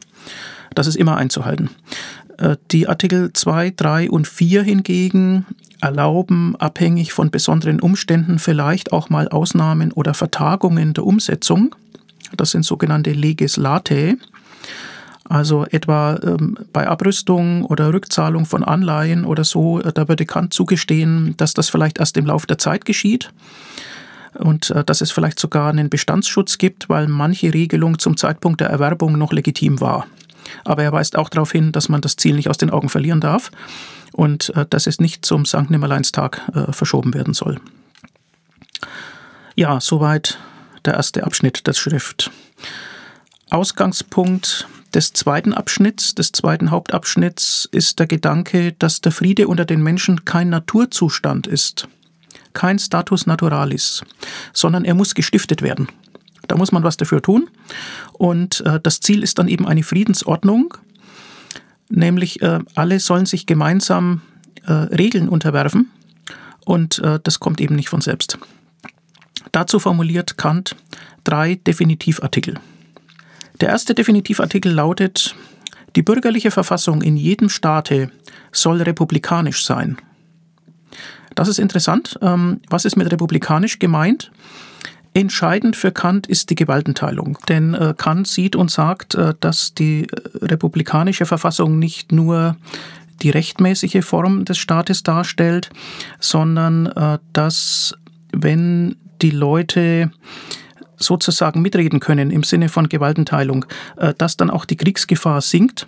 Das 0.74 0.88
ist 0.88 0.96
immer 0.96 1.18
einzuhalten. 1.18 1.70
Die 2.72 2.88
Artikel 2.88 3.34
2, 3.34 3.74
3 3.76 4.10
und 4.10 4.28
4 4.28 4.64
hingegen 4.64 5.46
erlauben 5.80 6.56
abhängig 6.56 7.14
von 7.14 7.30
besonderen 7.30 7.80
Umständen 7.80 8.40
vielleicht 8.40 8.94
auch 8.94 9.10
mal 9.10 9.28
Ausnahmen 9.28 9.92
oder 9.92 10.16
Vertagungen 10.16 10.94
der 10.94 11.06
Umsetzung. 11.06 11.76
Das 12.38 12.52
sind 12.52 12.64
sogenannte 12.64 13.12
Legislate. 13.12 14.18
Also 15.32 15.66
etwa 15.72 16.20
ähm, 16.24 16.58
bei 16.74 16.90
Abrüstung 16.90 17.64
oder 17.64 17.94
Rückzahlung 17.94 18.46
von 18.46 18.66
Anleihen 18.66 19.24
oder 19.24 19.46
so, 19.46 19.80
äh, 19.80 19.94
da 19.94 20.10
würde 20.10 20.26
Kant 20.26 20.54
zugestehen, 20.54 21.36
dass 21.38 21.54
das 21.54 21.70
vielleicht 21.70 22.00
erst 22.00 22.18
im 22.18 22.26
Laufe 22.26 22.48
der 22.48 22.58
Zeit 22.58 22.84
geschieht 22.84 23.32
und 24.34 24.72
äh, 24.72 24.84
dass 24.84 25.00
es 25.00 25.10
vielleicht 25.12 25.40
sogar 25.40 25.70
einen 25.70 25.90
Bestandsschutz 25.90 26.58
gibt, 26.58 26.90
weil 26.90 27.08
manche 27.08 27.54
Regelung 27.54 27.98
zum 27.98 28.18
Zeitpunkt 28.18 28.60
der 28.60 28.72
Erwerbung 28.72 29.18
noch 29.18 29.32
legitim 29.32 29.80
war. 29.80 30.06
Aber 30.66 30.84
er 30.84 30.92
weist 30.92 31.18
auch 31.18 31.30
darauf 31.30 31.54
hin, 31.54 31.72
dass 31.72 31.88
man 31.88 32.02
das 32.02 32.18
Ziel 32.18 32.36
nicht 32.36 32.50
aus 32.50 32.58
den 32.58 32.70
Augen 32.70 32.90
verlieren 32.90 33.22
darf 33.22 33.52
und 34.12 34.54
äh, 34.58 34.66
dass 34.70 34.86
es 34.86 35.00
nicht 35.00 35.24
zum 35.24 35.46
St. 35.46 35.70
Nimmerleinstag 35.70 36.42
äh, 36.54 36.74
verschoben 36.74 37.14
werden 37.14 37.34
soll. 37.34 37.58
Ja, 39.56 39.80
soweit 39.80 40.40
der 40.84 40.96
erste 40.96 41.24
Abschnitt 41.24 41.68
der 41.68 41.74
Schrift. 41.74 42.32
Ausgangspunkt 43.50 44.68
des 44.94 45.14
zweiten 45.14 45.54
Abschnitts, 45.54 46.16
des 46.16 46.32
zweiten 46.32 46.72
Hauptabschnitts 46.72 47.68
ist 47.72 48.00
der 48.00 48.08
Gedanke, 48.08 48.74
dass 48.74 49.02
der 49.02 49.12
Friede 49.12 49.48
unter 49.48 49.66
den 49.66 49.82
Menschen 49.82 50.26
kein 50.26 50.50
Naturzustand 50.50 51.48
ist, 51.48 51.88
kein 52.54 52.80
Status 52.80 53.26
naturalis, 53.26 54.04
sondern 54.54 54.86
er 54.86 54.94
muss 54.94 55.16
gestiftet 55.16 55.62
werden. 55.62 55.88
Da 56.48 56.58
muss 56.58 56.72
man 56.72 56.84
was 56.84 56.98
dafür 56.98 57.22
tun. 57.22 57.50
Und 58.14 58.62
äh, 58.62 58.80
das 58.82 59.00
Ziel 59.00 59.24
ist 59.24 59.40
dann 59.40 59.48
eben 59.48 59.68
eine 59.68 59.84
Friedensordnung, 59.84 60.74
nämlich 61.90 62.42
äh, 62.42 62.60
alle 62.76 63.00
sollen 63.00 63.26
sich 63.26 63.46
gemeinsam 63.46 64.22
äh, 64.66 64.72
Regeln 64.74 65.30
unterwerfen 65.30 65.90
und 66.66 67.00
äh, 67.00 67.20
das 67.24 67.40
kommt 67.40 67.62
eben 67.62 67.76
nicht 67.76 67.90
von 67.90 68.02
selbst. 68.02 68.38
Dazu 69.52 69.80
formuliert 69.80 70.38
Kant 70.38 70.76
drei 71.24 71.56
Definitivartikel. 71.56 72.60
Der 73.62 73.70
erste 73.70 73.94
Definitivartikel 73.94 74.72
lautet, 74.72 75.36
die 75.96 76.02
bürgerliche 76.02 76.50
Verfassung 76.50 77.04
in 77.04 77.16
jedem 77.16 77.48
Staate 77.48 78.10
soll 78.52 78.82
republikanisch 78.82 79.64
sein. 79.64 79.98
Das 81.36 81.48
ist 81.48 81.60
interessant. 81.60 82.18
Ähm, 82.22 82.62
was 82.70 82.86
ist 82.86 82.98
mit 82.98 83.12
republikanisch 83.12 83.78
gemeint? 83.78 84.32
Entscheidend 85.14 85.76
für 85.76 85.92
Kant 85.92 86.26
ist 86.26 86.50
die 86.50 86.56
Gewaltenteilung. 86.56 87.38
Denn 87.50 87.76
äh, 87.76 87.94
Kant 87.96 88.28
sieht 88.28 88.56
und 88.56 88.72
sagt, 88.72 89.14
äh, 89.16 89.36
dass 89.40 89.76
die 89.76 90.08
äh, 90.08 90.46
republikanische 90.46 91.28
Verfassung 91.28 91.78
nicht 91.78 92.12
nur 92.12 92.58
die 93.22 93.30
rechtmäßige 93.30 94.04
Form 94.04 94.46
des 94.46 94.58
Staates 94.58 95.04
darstellt, 95.04 95.70
sondern 96.20 97.22
dass, 97.34 97.94
wenn 98.32 98.96
die 99.22 99.30
Leute 99.30 100.10
sozusagen 101.02 101.62
mitreden 101.62 102.00
können 102.00 102.32
im 102.32 102.44
Sinne 102.44 102.70
von 102.70 102.90
Gewaltenteilung, 102.90 103.66
dass 104.18 104.38
dann 104.38 104.50
auch 104.50 104.66
die 104.66 104.78
Kriegsgefahr 104.78 105.42
sinkt 105.42 105.88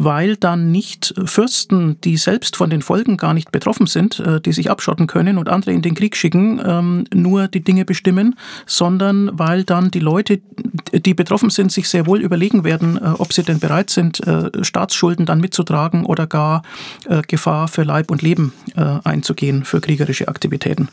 weil 0.00 0.36
dann 0.36 0.70
nicht 0.70 1.12
Fürsten, 1.24 2.00
die 2.02 2.16
selbst 2.18 2.54
von 2.54 2.70
den 2.70 2.82
Folgen 2.82 3.16
gar 3.16 3.34
nicht 3.34 3.50
betroffen 3.50 3.88
sind, 3.88 4.20
äh, 4.20 4.40
die 4.40 4.52
sich 4.52 4.70
abschotten 4.70 5.08
können 5.08 5.38
und 5.38 5.48
andere 5.48 5.72
in 5.72 5.82
den 5.82 5.96
Krieg 5.96 6.14
schicken, 6.16 6.62
ähm, 6.64 7.04
nur 7.12 7.48
die 7.48 7.64
Dinge 7.64 7.84
bestimmen, 7.84 8.36
sondern 8.64 9.28
weil 9.32 9.64
dann 9.64 9.90
die 9.90 9.98
Leute, 9.98 10.38
die 10.92 11.14
betroffen 11.14 11.50
sind, 11.50 11.72
sich 11.72 11.88
sehr 11.88 12.06
wohl 12.06 12.20
überlegen 12.20 12.62
werden, 12.62 12.96
äh, 12.96 13.08
ob 13.18 13.32
sie 13.32 13.42
denn 13.42 13.58
bereit 13.58 13.90
sind, 13.90 14.24
äh, 14.24 14.62
Staatsschulden 14.62 15.26
dann 15.26 15.40
mitzutragen 15.40 16.04
oder 16.04 16.26
gar 16.28 16.62
Gefahr 17.26 17.68
für 17.68 17.82
Leib 17.82 18.10
und 18.10 18.22
Leben 18.22 18.52
einzugehen 19.04 19.64
für 19.64 19.80
kriegerische 19.80 20.28
Aktivitäten. 20.28 20.88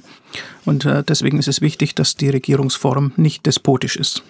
Und 0.64 0.88
deswegen 1.08 1.38
ist 1.40 1.48
es 1.48 1.62
wichtig, 1.62 1.94
dass 1.96 2.16
die 2.16 2.30
Regierungsform 2.30 3.12
nicht 3.18 3.46
despotisch 3.46 3.96
ist. 3.96 4.24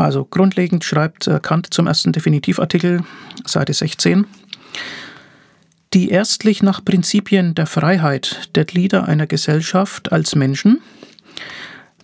Also 0.00 0.24
grundlegend 0.24 0.82
schreibt 0.82 1.26
äh, 1.26 1.40
Kant 1.42 1.72
zum 1.74 1.86
ersten 1.86 2.12
Definitivartikel, 2.12 3.04
Seite 3.44 3.74
16. 3.74 4.26
Die 5.92 6.08
erstlich 6.08 6.62
nach 6.62 6.82
Prinzipien 6.82 7.54
der 7.54 7.66
Freiheit 7.66 8.48
der 8.54 8.64
Glieder 8.64 9.06
einer 9.06 9.26
Gesellschaft 9.26 10.10
als 10.10 10.34
Menschen, 10.34 10.80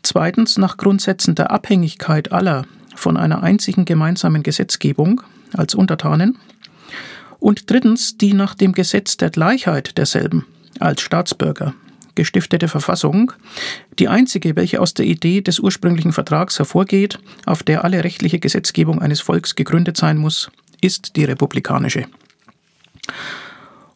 zweitens 0.03 0.59
nach 0.59 0.76
Grundsätzen 0.76 1.35
der 1.37 1.50
Abhängigkeit 1.50 2.33
aller 2.33 2.67
von 2.95 3.17
einer 3.17 3.43
einzigen 3.43 3.87
gemeinsamen 3.87 4.43
Gesetzgebung 4.43 5.23
als 5.55 5.75
Untertanen 5.75 6.37
und 7.38 7.71
drittens 7.71 8.19
die 8.19 8.35
nach 8.35 8.55
dem 8.55 8.73
Gesetz 8.73 9.17
der 9.17 9.31
Gleichheit 9.31 9.97
derselben 9.97 10.45
als 10.81 11.00
Staatsbürger 11.00 11.75
gestiftete 12.17 12.67
Verfassung, 12.67 13.33
die 14.01 14.09
einzige, 14.09 14.57
welche 14.57 14.81
aus 14.81 14.95
der 14.95 15.07
Idee 15.07 15.41
des 15.41 15.61
ursprünglichen 15.61 16.13
Vertrags 16.13 16.59
hervorgeht, 16.59 17.21
auf 17.45 17.63
der 17.63 17.85
alle 17.85 18.03
rechtliche 18.03 18.41
Gesetzgebung 18.41 19.01
eines 19.01 19.21
Volks 19.21 19.55
gegründet 19.55 19.97
sein 19.97 20.19
muss, 20.19 20.51
ist 20.81 21.15
die 21.15 21.25
republikanische. 21.25 22.07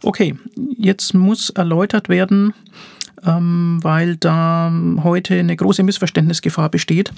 Okay, 0.02 0.36
jetzt 0.78 1.14
muss 1.14 1.50
erläutert 1.50 2.08
werden, 2.08 2.54
ähm, 3.24 3.80
weil 3.82 4.16
da 4.16 4.72
heute 5.02 5.38
eine 5.38 5.56
große 5.56 5.82
Missverständnisgefahr 5.82 6.70
besteht, 6.70 7.12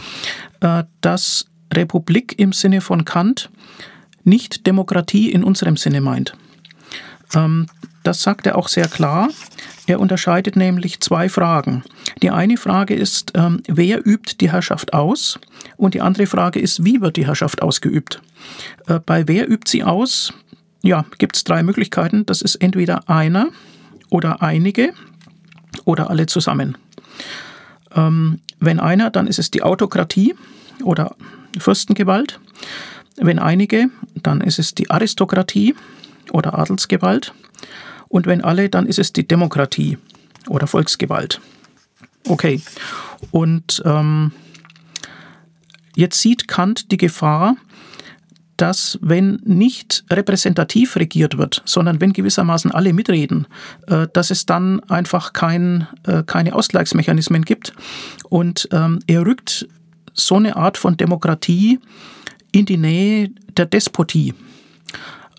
äh, 0.60 0.84
dass 1.00 1.46
Republik 1.72 2.38
im 2.38 2.52
Sinne 2.52 2.80
von 2.80 3.04
Kant 3.04 3.50
nicht 4.24 4.66
Demokratie 4.66 5.30
in 5.30 5.44
unserem 5.44 5.76
Sinne 5.76 6.00
meint. 6.00 6.34
Ähm, 7.34 7.66
das 8.02 8.22
sagt 8.22 8.46
er 8.46 8.56
auch 8.56 8.68
sehr 8.68 8.88
klar. 8.88 9.28
Er 9.86 9.98
unterscheidet 9.98 10.56
nämlich 10.56 11.00
zwei 11.00 11.28
Fragen. 11.28 11.82
Die 12.22 12.30
eine 12.30 12.56
Frage 12.56 12.94
ist, 12.94 13.32
ähm, 13.34 13.62
wer 13.66 14.06
übt 14.06 14.36
die 14.40 14.52
Herrschaft 14.52 14.94
aus? 14.94 15.40
Und 15.76 15.94
die 15.94 16.00
andere 16.00 16.26
Frage 16.26 16.60
ist, 16.60 16.84
wie 16.84 17.00
wird 17.00 17.16
die 17.16 17.26
Herrschaft 17.26 17.62
ausgeübt? 17.62 18.22
Äh, 18.86 19.00
bei 19.04 19.26
wer 19.26 19.50
übt 19.50 19.68
sie 19.68 19.82
aus? 19.82 20.32
Ja, 20.82 21.04
gibt 21.18 21.36
es 21.36 21.44
drei 21.44 21.62
Möglichkeiten. 21.62 22.26
Das 22.26 22.42
ist 22.42 22.56
entweder 22.56 23.08
einer 23.08 23.48
oder 24.08 24.42
einige 24.42 24.92
oder 25.84 26.10
alle 26.10 26.26
zusammen. 26.26 26.78
Ähm, 27.94 28.40
wenn 28.60 28.78
einer, 28.78 29.10
dann 29.10 29.26
ist 29.26 29.38
es 29.38 29.50
die 29.50 29.62
Autokratie 29.62 30.34
oder 30.84 31.16
Fürstengewalt. 31.58 32.40
Wenn 33.16 33.38
einige, 33.38 33.90
dann 34.14 34.40
ist 34.40 34.58
es 34.58 34.74
die 34.74 34.90
Aristokratie 34.90 35.74
oder 36.30 36.58
Adelsgewalt. 36.58 37.34
Und 38.12 38.26
wenn 38.26 38.44
alle, 38.44 38.68
dann 38.68 38.84
ist 38.84 38.98
es 38.98 39.14
die 39.14 39.26
Demokratie 39.26 39.96
oder 40.46 40.66
Volksgewalt. 40.66 41.40
Okay. 42.28 42.60
Und 43.30 43.82
ähm, 43.86 44.32
jetzt 45.96 46.20
sieht 46.20 46.46
Kant 46.46 46.92
die 46.92 46.98
Gefahr, 46.98 47.56
dass 48.58 48.98
wenn 49.00 49.40
nicht 49.46 50.04
repräsentativ 50.10 50.96
regiert 50.96 51.38
wird, 51.38 51.62
sondern 51.64 52.02
wenn 52.02 52.12
gewissermaßen 52.12 52.70
alle 52.70 52.92
mitreden, 52.92 53.46
äh, 53.86 54.06
dass 54.12 54.30
es 54.30 54.44
dann 54.44 54.80
einfach 54.90 55.32
kein, 55.32 55.88
äh, 56.06 56.22
keine 56.22 56.54
Ausgleichsmechanismen 56.54 57.46
gibt. 57.46 57.72
Und 58.28 58.68
ähm, 58.72 58.98
er 59.06 59.24
rückt 59.24 59.66
so 60.12 60.34
eine 60.34 60.56
Art 60.56 60.76
von 60.76 60.98
Demokratie 60.98 61.80
in 62.52 62.66
die 62.66 62.76
Nähe 62.76 63.30
der 63.56 63.64
Despotie. 63.64 64.34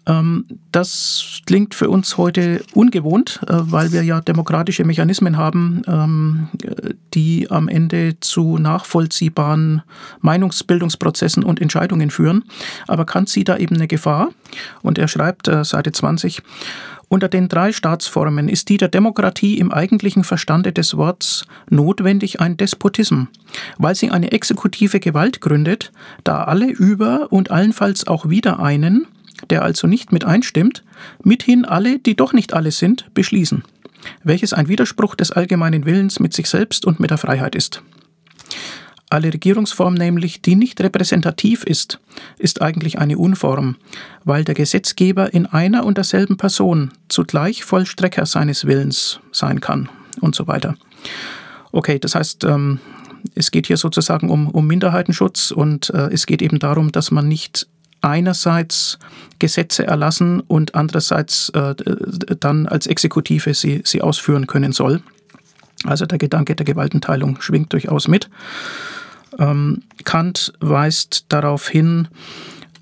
Ähm, 0.05 0.45
das 0.71 1.41
klingt 1.45 1.75
für 1.75 1.89
uns 1.89 2.17
heute 2.17 2.63
ungewohnt, 2.73 3.39
äh, 3.47 3.53
weil 3.53 3.91
wir 3.91 4.03
ja 4.03 4.19
demokratische 4.21 4.83
Mechanismen 4.83 5.37
haben, 5.37 5.81
ähm, 5.87 6.47
die 7.13 7.49
am 7.49 7.67
Ende 7.67 8.19
zu 8.19 8.57
nachvollziehbaren 8.57 9.81
Meinungsbildungsprozessen 10.21 11.43
und 11.43 11.61
Entscheidungen 11.61 12.09
führen. 12.09 12.43
Aber 12.87 13.05
Kant 13.05 13.29
sieht 13.29 13.49
da 13.49 13.57
eben 13.57 13.75
eine 13.75 13.87
Gefahr 13.87 14.29
und 14.81 14.97
er 14.97 15.07
schreibt, 15.07 15.47
äh, 15.47 15.63
Seite 15.63 15.91
20, 15.91 16.41
unter 17.13 17.29
den 17.29 17.47
drei 17.47 17.71
Staatsformen 17.71 18.49
ist 18.49 18.69
die 18.69 18.77
der 18.77 18.87
Demokratie 18.87 19.59
im 19.59 19.71
eigentlichen 19.71 20.23
Verstande 20.23 20.73
des 20.73 20.97
Worts 20.97 21.45
notwendig 21.69 22.41
ein 22.41 22.57
Despotism, 22.57 23.25
weil 23.77 23.93
sie 23.93 24.09
eine 24.09 24.31
exekutive 24.31 24.99
Gewalt 24.99 25.39
gründet, 25.39 25.91
da 26.23 26.45
alle 26.45 26.71
über 26.71 27.27
und 27.31 27.51
allenfalls 27.51 28.07
auch 28.07 28.29
wieder 28.29 28.59
einen 28.59 29.05
der 29.49 29.63
also 29.63 29.87
nicht 29.87 30.11
mit 30.11 30.25
einstimmt, 30.25 30.83
mithin 31.23 31.65
alle, 31.65 31.99
die 31.99 32.15
doch 32.15 32.33
nicht 32.33 32.53
alle 32.53 32.71
sind, 32.71 33.13
beschließen, 33.13 33.63
welches 34.23 34.53
ein 34.53 34.67
Widerspruch 34.67 35.15
des 35.15 35.31
allgemeinen 35.31 35.85
Willens 35.85 36.19
mit 36.19 36.33
sich 36.33 36.47
selbst 36.47 36.85
und 36.85 36.99
mit 36.99 37.11
der 37.11 37.17
Freiheit 37.17 37.55
ist. 37.55 37.81
Alle 39.09 39.31
Regierungsform 39.31 39.93
nämlich, 39.93 40.41
die 40.41 40.55
nicht 40.55 40.81
repräsentativ 40.81 41.63
ist, 41.63 41.99
ist 42.39 42.63
eigentlich 42.63 42.97
eine 42.97 43.19
Unform, 43.19 43.75
weil 44.23 44.43
der 44.43 44.55
Gesetzgeber 44.55 45.31
in 45.31 45.45
einer 45.45 45.85
und 45.85 45.97
derselben 45.97 46.37
Person 46.37 46.91
zugleich 47.09 47.63
Vollstrecker 47.63 48.25
seines 48.25 48.65
Willens 48.65 49.19
sein 49.31 49.61
kann 49.61 49.87
und 50.19 50.33
so 50.33 50.47
weiter. 50.47 50.75
Okay, 51.71 51.99
das 51.99 52.15
heißt, 52.15 52.43
ähm, 52.45 52.79
es 53.35 53.51
geht 53.51 53.67
hier 53.67 53.77
sozusagen 53.77 54.29
um, 54.29 54.47
um 54.47 54.65
Minderheitenschutz 54.65 55.51
und 55.51 55.89
äh, 55.91 56.09
es 56.11 56.25
geht 56.25 56.41
eben 56.41 56.59
darum, 56.59 56.91
dass 56.91 57.11
man 57.11 57.27
nicht 57.27 57.67
einerseits 58.03 58.99
Gesetze 59.39 59.87
erlassen 59.87 60.41
und 60.41 60.75
andererseits 60.75 61.49
äh, 61.49 61.75
dann 62.39 62.67
als 62.67 62.87
Exekutive 62.87 63.53
sie, 63.53 63.81
sie 63.85 64.01
ausführen 64.01 64.47
können 64.47 64.73
soll. 64.73 65.01
Also 65.85 66.05
der 66.05 66.17
Gedanke 66.17 66.55
der 66.55 66.65
Gewaltenteilung 66.65 67.41
schwingt 67.41 67.73
durchaus 67.73 68.07
mit. 68.07 68.29
Ähm, 69.39 69.83
Kant 70.03 70.53
weist 70.59 71.25
darauf 71.29 71.67
hin, 71.67 72.07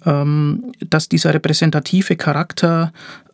dass 0.03 1.10
dieser 1.10 1.34
repräsentative 1.34 2.15
Charakter 2.15 2.91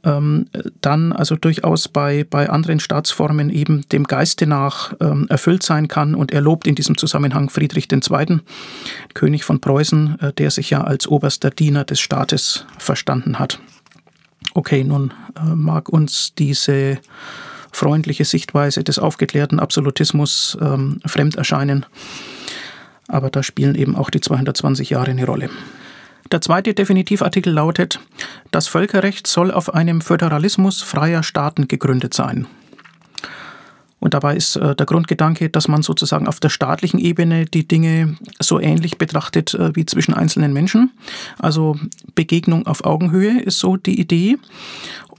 ähm, 0.07 0.45
dann 0.81 1.11
also 1.11 1.35
durchaus 1.35 1.87
bei, 1.87 2.25
bei 2.29 2.49
anderen 2.49 2.79
Staatsformen 2.79 3.49
eben 3.49 3.87
dem 3.89 4.05
Geiste 4.05 4.47
nach 4.47 4.93
ähm, 4.99 5.27
erfüllt 5.29 5.63
sein 5.63 5.87
kann. 5.87 6.15
Und 6.15 6.31
er 6.31 6.41
lobt 6.41 6.67
in 6.67 6.75
diesem 6.75 6.97
Zusammenhang 6.97 7.49
Friedrich 7.49 7.91
II., 7.91 8.39
König 9.13 9.43
von 9.43 9.59
Preußen, 9.59 10.19
äh, 10.19 10.33
der 10.33 10.51
sich 10.51 10.69
ja 10.69 10.83
als 10.83 11.07
oberster 11.07 11.49
Diener 11.49 11.83
des 11.83 11.99
Staates 11.99 12.65
verstanden 12.77 13.39
hat. 13.39 13.59
Okay, 14.53 14.83
nun 14.83 15.13
äh, 15.35 15.55
mag 15.55 15.89
uns 15.89 16.33
diese 16.35 16.99
freundliche 17.71 18.25
Sichtweise 18.25 18.83
des 18.83 18.97
aufgeklärten 18.97 19.59
Absolutismus 19.59 20.57
ähm, 20.61 20.99
fremd 21.05 21.35
erscheinen, 21.35 21.85
aber 23.07 23.29
da 23.29 23.43
spielen 23.43 23.75
eben 23.75 23.95
auch 23.95 24.09
die 24.09 24.21
220 24.21 24.89
Jahre 24.89 25.11
eine 25.11 25.25
Rolle. 25.25 25.49
Der 26.31 26.41
zweite 26.41 26.73
Definitivartikel 26.73 27.53
lautet, 27.53 27.99
das 28.51 28.67
Völkerrecht 28.67 29.27
soll 29.27 29.51
auf 29.51 29.73
einem 29.73 30.01
Föderalismus 30.01 30.81
freier 30.81 31.23
Staaten 31.23 31.67
gegründet 31.67 32.13
sein. 32.13 32.47
Und 33.99 34.13
dabei 34.13 34.35
ist 34.35 34.55
äh, 34.57 34.75
der 34.75 34.85
Grundgedanke, 34.85 35.49
dass 35.49 35.67
man 35.67 35.81
sozusagen 35.81 36.27
auf 36.27 36.39
der 36.39 36.49
staatlichen 36.49 36.99
Ebene 36.99 37.45
die 37.45 37.67
Dinge 37.67 38.15
so 38.39 38.59
ähnlich 38.59 38.97
betrachtet 38.97 39.53
äh, 39.55 39.75
wie 39.75 39.85
zwischen 39.85 40.13
einzelnen 40.13 40.53
Menschen. 40.53 40.91
Also 41.39 41.79
Begegnung 42.13 42.67
auf 42.67 42.85
Augenhöhe 42.85 43.41
ist 43.41 43.59
so 43.59 43.75
die 43.75 43.99
Idee. 43.99 44.37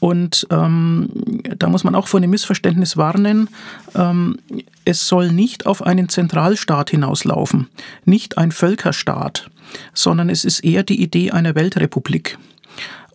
Und 0.00 0.46
ähm, 0.50 1.08
da 1.56 1.68
muss 1.68 1.84
man 1.84 1.94
auch 1.94 2.08
vor 2.08 2.18
einem 2.18 2.30
Missverständnis 2.30 2.96
warnen. 2.96 3.48
Ähm, 3.94 4.38
es 4.84 5.08
soll 5.08 5.32
nicht 5.32 5.66
auf 5.66 5.82
einen 5.82 6.08
Zentralstaat 6.08 6.90
hinauslaufen, 6.90 7.68
nicht 8.04 8.38
ein 8.38 8.52
Völkerstaat 8.52 9.50
sondern 9.94 10.30
es 10.30 10.44
ist 10.44 10.60
eher 10.60 10.82
die 10.82 11.02
Idee 11.02 11.30
einer 11.30 11.54
Weltrepublik. 11.54 12.38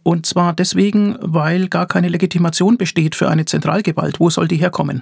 Und 0.05 0.25
zwar 0.25 0.51
deswegen, 0.51 1.15
weil 1.21 1.69
gar 1.69 1.87
keine 1.87 2.09
Legitimation 2.09 2.77
besteht 2.77 3.15
für 3.15 3.29
eine 3.29 3.45
Zentralgewalt. 3.45 4.19
Wo 4.19 4.29
soll 4.29 4.49
die 4.49 4.57
herkommen? 4.57 5.01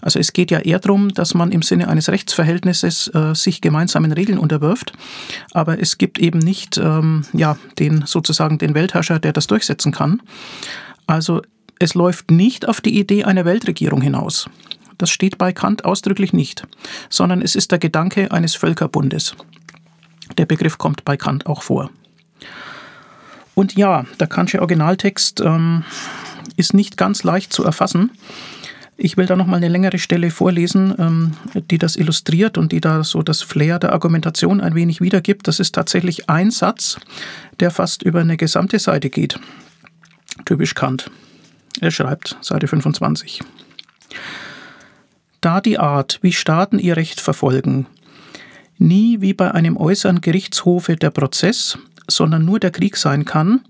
Also 0.00 0.18
es 0.18 0.32
geht 0.32 0.50
ja 0.50 0.60
eher 0.60 0.78
darum, 0.78 1.12
dass 1.12 1.34
man 1.34 1.52
im 1.52 1.60
Sinne 1.60 1.88
eines 1.88 2.08
Rechtsverhältnisses 2.08 3.08
äh, 3.08 3.34
sich 3.34 3.60
gemeinsamen 3.60 4.10
Regeln 4.10 4.38
unterwirft. 4.38 4.94
Aber 5.52 5.78
es 5.78 5.98
gibt 5.98 6.18
eben 6.18 6.38
nicht 6.38 6.78
ähm, 6.78 7.26
ja, 7.34 7.58
den 7.78 8.06
sozusagen 8.06 8.56
den 8.56 8.74
Weltherrscher, 8.74 9.18
der 9.18 9.34
das 9.34 9.48
durchsetzen 9.48 9.92
kann. 9.92 10.22
Also 11.08 11.42
es 11.80 11.94
läuft 11.94 12.30
nicht 12.30 12.68
auf 12.68 12.80
die 12.80 12.98
Idee 12.98 13.24
einer 13.24 13.44
Weltregierung 13.44 14.02
hinaus. 14.02 14.48
Das 14.98 15.10
steht 15.10 15.38
bei 15.38 15.52
Kant 15.52 15.84
ausdrücklich 15.84 16.32
nicht, 16.32 16.66
sondern 17.08 17.40
es 17.40 17.56
ist 17.56 17.72
der 17.72 17.78
Gedanke 17.78 18.30
eines 18.30 18.54
Völkerbundes. 18.54 19.34
Der 20.36 20.46
Begriff 20.46 20.76
kommt 20.76 21.04
bei 21.04 21.16
Kant 21.16 21.46
auch 21.46 21.62
vor. 21.62 21.90
Und 23.54 23.74
ja, 23.74 24.04
der 24.20 24.26
Kantsche 24.26 24.60
Originaltext 24.60 25.40
ähm, 25.40 25.84
ist 26.56 26.74
nicht 26.74 26.96
ganz 26.96 27.24
leicht 27.24 27.52
zu 27.52 27.64
erfassen. 27.64 28.10
Ich 28.96 29.16
will 29.16 29.26
da 29.26 29.36
nochmal 29.36 29.58
eine 29.58 29.68
längere 29.68 29.98
Stelle 29.98 30.30
vorlesen, 30.30 30.94
ähm, 30.98 31.32
die 31.70 31.78
das 31.78 31.96
illustriert 31.96 32.58
und 32.58 32.72
die 32.72 32.80
da 32.80 33.02
so 33.02 33.22
das 33.22 33.40
Flair 33.42 33.78
der 33.78 33.92
Argumentation 33.92 34.60
ein 34.60 34.74
wenig 34.74 35.00
wiedergibt. 35.00 35.48
Das 35.48 35.58
ist 35.58 35.74
tatsächlich 35.74 36.28
ein 36.28 36.50
Satz, 36.50 36.98
der 37.60 37.70
fast 37.70 38.02
über 38.02 38.20
eine 38.20 38.36
gesamte 38.36 38.78
Seite 38.78 39.08
geht. 39.08 39.40
Typisch 40.44 40.74
Kant. 40.74 41.10
Er 41.80 41.90
schreibt, 41.90 42.36
Seite 42.40 42.66
25. 42.66 43.40
Da 45.40 45.60
die 45.60 45.78
Art, 45.78 46.18
wie 46.22 46.32
Staaten 46.32 46.78
ihr 46.78 46.96
Recht 46.96 47.20
verfolgen, 47.20 47.86
nie 48.78 49.20
wie 49.20 49.34
bei 49.34 49.52
einem 49.52 49.76
äußeren 49.76 50.20
Gerichtshofe 50.20 50.96
der 50.96 51.10
Prozess, 51.10 51.78
sondern 52.08 52.44
nur 52.44 52.58
der 52.58 52.70
Krieg 52.70 52.96
sein 52.96 53.24
kann, 53.24 53.60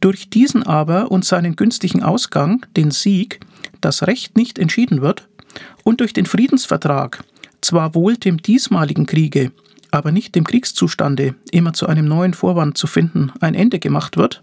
durch 0.00 0.28
diesen 0.28 0.62
aber 0.62 1.10
und 1.10 1.24
seinen 1.24 1.56
günstigen 1.56 2.02
Ausgang, 2.02 2.66
den 2.76 2.90
Sieg, 2.90 3.40
das 3.80 4.06
Recht 4.06 4.36
nicht 4.36 4.58
entschieden 4.58 5.00
wird, 5.00 5.28
und 5.84 6.00
durch 6.00 6.12
den 6.12 6.26
Friedensvertrag, 6.26 7.24
zwar 7.60 7.94
wohl 7.94 8.16
dem 8.16 8.42
diesmaligen 8.42 9.06
Kriege, 9.06 9.52
aber 9.90 10.12
nicht 10.12 10.34
dem 10.34 10.44
Kriegszustande 10.44 11.34
immer 11.50 11.72
zu 11.72 11.86
einem 11.86 12.06
neuen 12.06 12.34
Vorwand 12.34 12.76
zu 12.78 12.86
finden, 12.86 13.32
ein 13.40 13.54
Ende 13.54 13.78
gemacht 13.78 14.16
wird, 14.16 14.42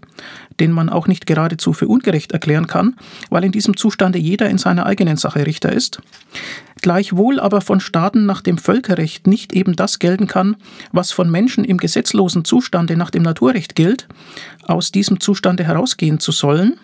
den 0.60 0.72
man 0.72 0.88
auch 0.88 1.06
nicht 1.06 1.26
geradezu 1.26 1.72
für 1.72 1.88
ungerecht 1.88 2.32
erklären 2.32 2.66
kann, 2.66 2.96
weil 3.30 3.44
in 3.44 3.52
diesem 3.52 3.76
Zustande 3.76 4.18
jeder 4.18 4.48
in 4.48 4.58
seiner 4.58 4.86
eigenen 4.86 5.16
Sache 5.16 5.46
Richter 5.46 5.72
ist, 5.72 6.00
gleichwohl 6.80 7.40
aber 7.40 7.60
von 7.60 7.80
Staaten 7.80 8.26
nach 8.26 8.40
dem 8.40 8.58
Völkerrecht 8.58 9.26
nicht 9.26 9.52
eben 9.52 9.76
das 9.76 9.98
gelten 9.98 10.26
kann, 10.26 10.56
was 10.92 11.12
von 11.12 11.30
Menschen 11.30 11.64
im 11.64 11.78
gesetzlosen 11.78 12.44
Zustande 12.44 12.96
nach 12.96 13.10
dem 13.10 13.22
Naturrecht 13.22 13.74
gilt, 13.74 14.06
aus 14.64 14.92
diesem 14.92 15.20
Zustande 15.20 15.64
herausgehen 15.64 16.20
zu 16.20 16.32
sollen, 16.32 16.74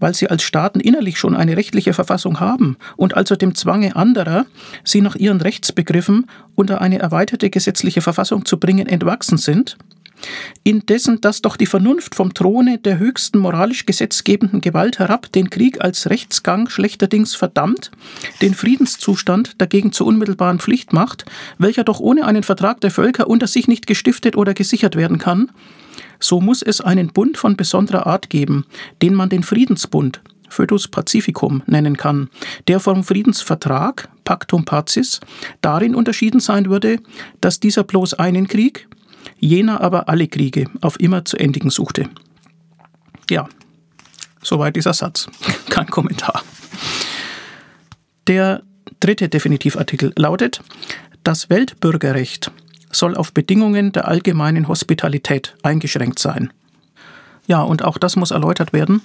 weil 0.00 0.14
sie 0.14 0.28
als 0.28 0.42
Staaten 0.42 0.80
innerlich 0.80 1.18
schon 1.18 1.36
eine 1.36 1.56
rechtliche 1.56 1.92
Verfassung 1.92 2.40
haben 2.40 2.76
und 2.96 3.16
also 3.16 3.36
dem 3.36 3.54
Zwange 3.54 3.94
anderer, 3.94 4.46
sie 4.82 5.00
nach 5.00 5.14
ihren 5.14 5.40
Rechtsbegriffen 5.40 6.26
unter 6.56 6.80
eine 6.80 6.98
erweiterte 6.98 7.50
gesetzliche 7.50 8.00
Verfassung 8.00 8.44
zu 8.44 8.58
bringen, 8.58 8.88
entwachsen 8.88 9.38
sind, 9.38 9.76
indessen 10.64 11.20
dass 11.20 11.42
doch 11.42 11.56
die 11.56 11.66
Vernunft 11.66 12.14
vom 12.14 12.34
Throne 12.34 12.78
der 12.78 12.98
höchsten 12.98 13.38
moralisch 13.38 13.86
gesetzgebenden 13.86 14.60
Gewalt 14.60 14.98
herab 14.98 15.30
den 15.32 15.50
Krieg 15.50 15.82
als 15.82 16.10
Rechtsgang 16.10 16.68
schlechterdings 16.68 17.34
verdammt, 17.34 17.90
den 18.42 18.54
Friedenszustand 18.54 19.60
dagegen 19.60 19.92
zur 19.92 20.06
unmittelbaren 20.06 20.58
Pflicht 20.58 20.92
macht, 20.92 21.24
welcher 21.58 21.84
doch 21.84 22.00
ohne 22.00 22.26
einen 22.26 22.42
Vertrag 22.42 22.80
der 22.80 22.90
Völker 22.90 23.28
unter 23.28 23.46
sich 23.46 23.68
nicht 23.68 23.86
gestiftet 23.86 24.36
oder 24.36 24.54
gesichert 24.54 24.96
werden 24.96 25.18
kann, 25.18 25.50
so 26.20 26.40
muss 26.40 26.62
es 26.62 26.80
einen 26.80 27.08
Bund 27.08 27.36
von 27.36 27.56
besonderer 27.56 28.06
Art 28.06 28.30
geben, 28.30 28.66
den 29.02 29.14
man 29.14 29.28
den 29.28 29.42
Friedensbund, 29.42 30.20
Fötus 30.48 30.88
Pacificum 30.88 31.62
nennen 31.66 31.96
kann, 31.96 32.28
der 32.68 32.80
vom 32.80 33.02
Friedensvertrag, 33.04 34.08
Pactum 34.24 34.64
Pacis, 34.64 35.20
darin 35.60 35.94
unterschieden 35.94 36.40
sein 36.40 36.68
würde, 36.68 36.98
dass 37.40 37.60
dieser 37.60 37.84
bloß 37.84 38.14
einen 38.14 38.48
Krieg, 38.48 38.88
jener 39.38 39.80
aber 39.80 40.08
alle 40.08 40.28
Kriege 40.28 40.66
auf 40.80 41.00
immer 41.00 41.24
zu 41.24 41.36
endigen 41.36 41.70
suchte. 41.70 42.08
Ja, 43.30 43.48
soweit 44.42 44.76
dieser 44.76 44.92
Satz. 44.92 45.28
Kein 45.70 45.86
Kommentar. 45.86 46.42
Der 48.26 48.62
dritte 49.00 49.28
Definitivartikel 49.28 50.12
lautet, 50.16 50.62
das 51.24 51.48
Weltbürgerrecht 51.50 52.50
soll 52.92 53.16
auf 53.16 53.32
Bedingungen 53.32 53.92
der 53.92 54.08
allgemeinen 54.08 54.68
Hospitalität 54.68 55.54
eingeschränkt 55.62 56.18
sein. 56.18 56.52
Ja, 57.46 57.62
und 57.62 57.84
auch 57.84 57.98
das 57.98 58.14
muss 58.14 58.30
erläutert 58.30 58.72
werden. 58.72 59.02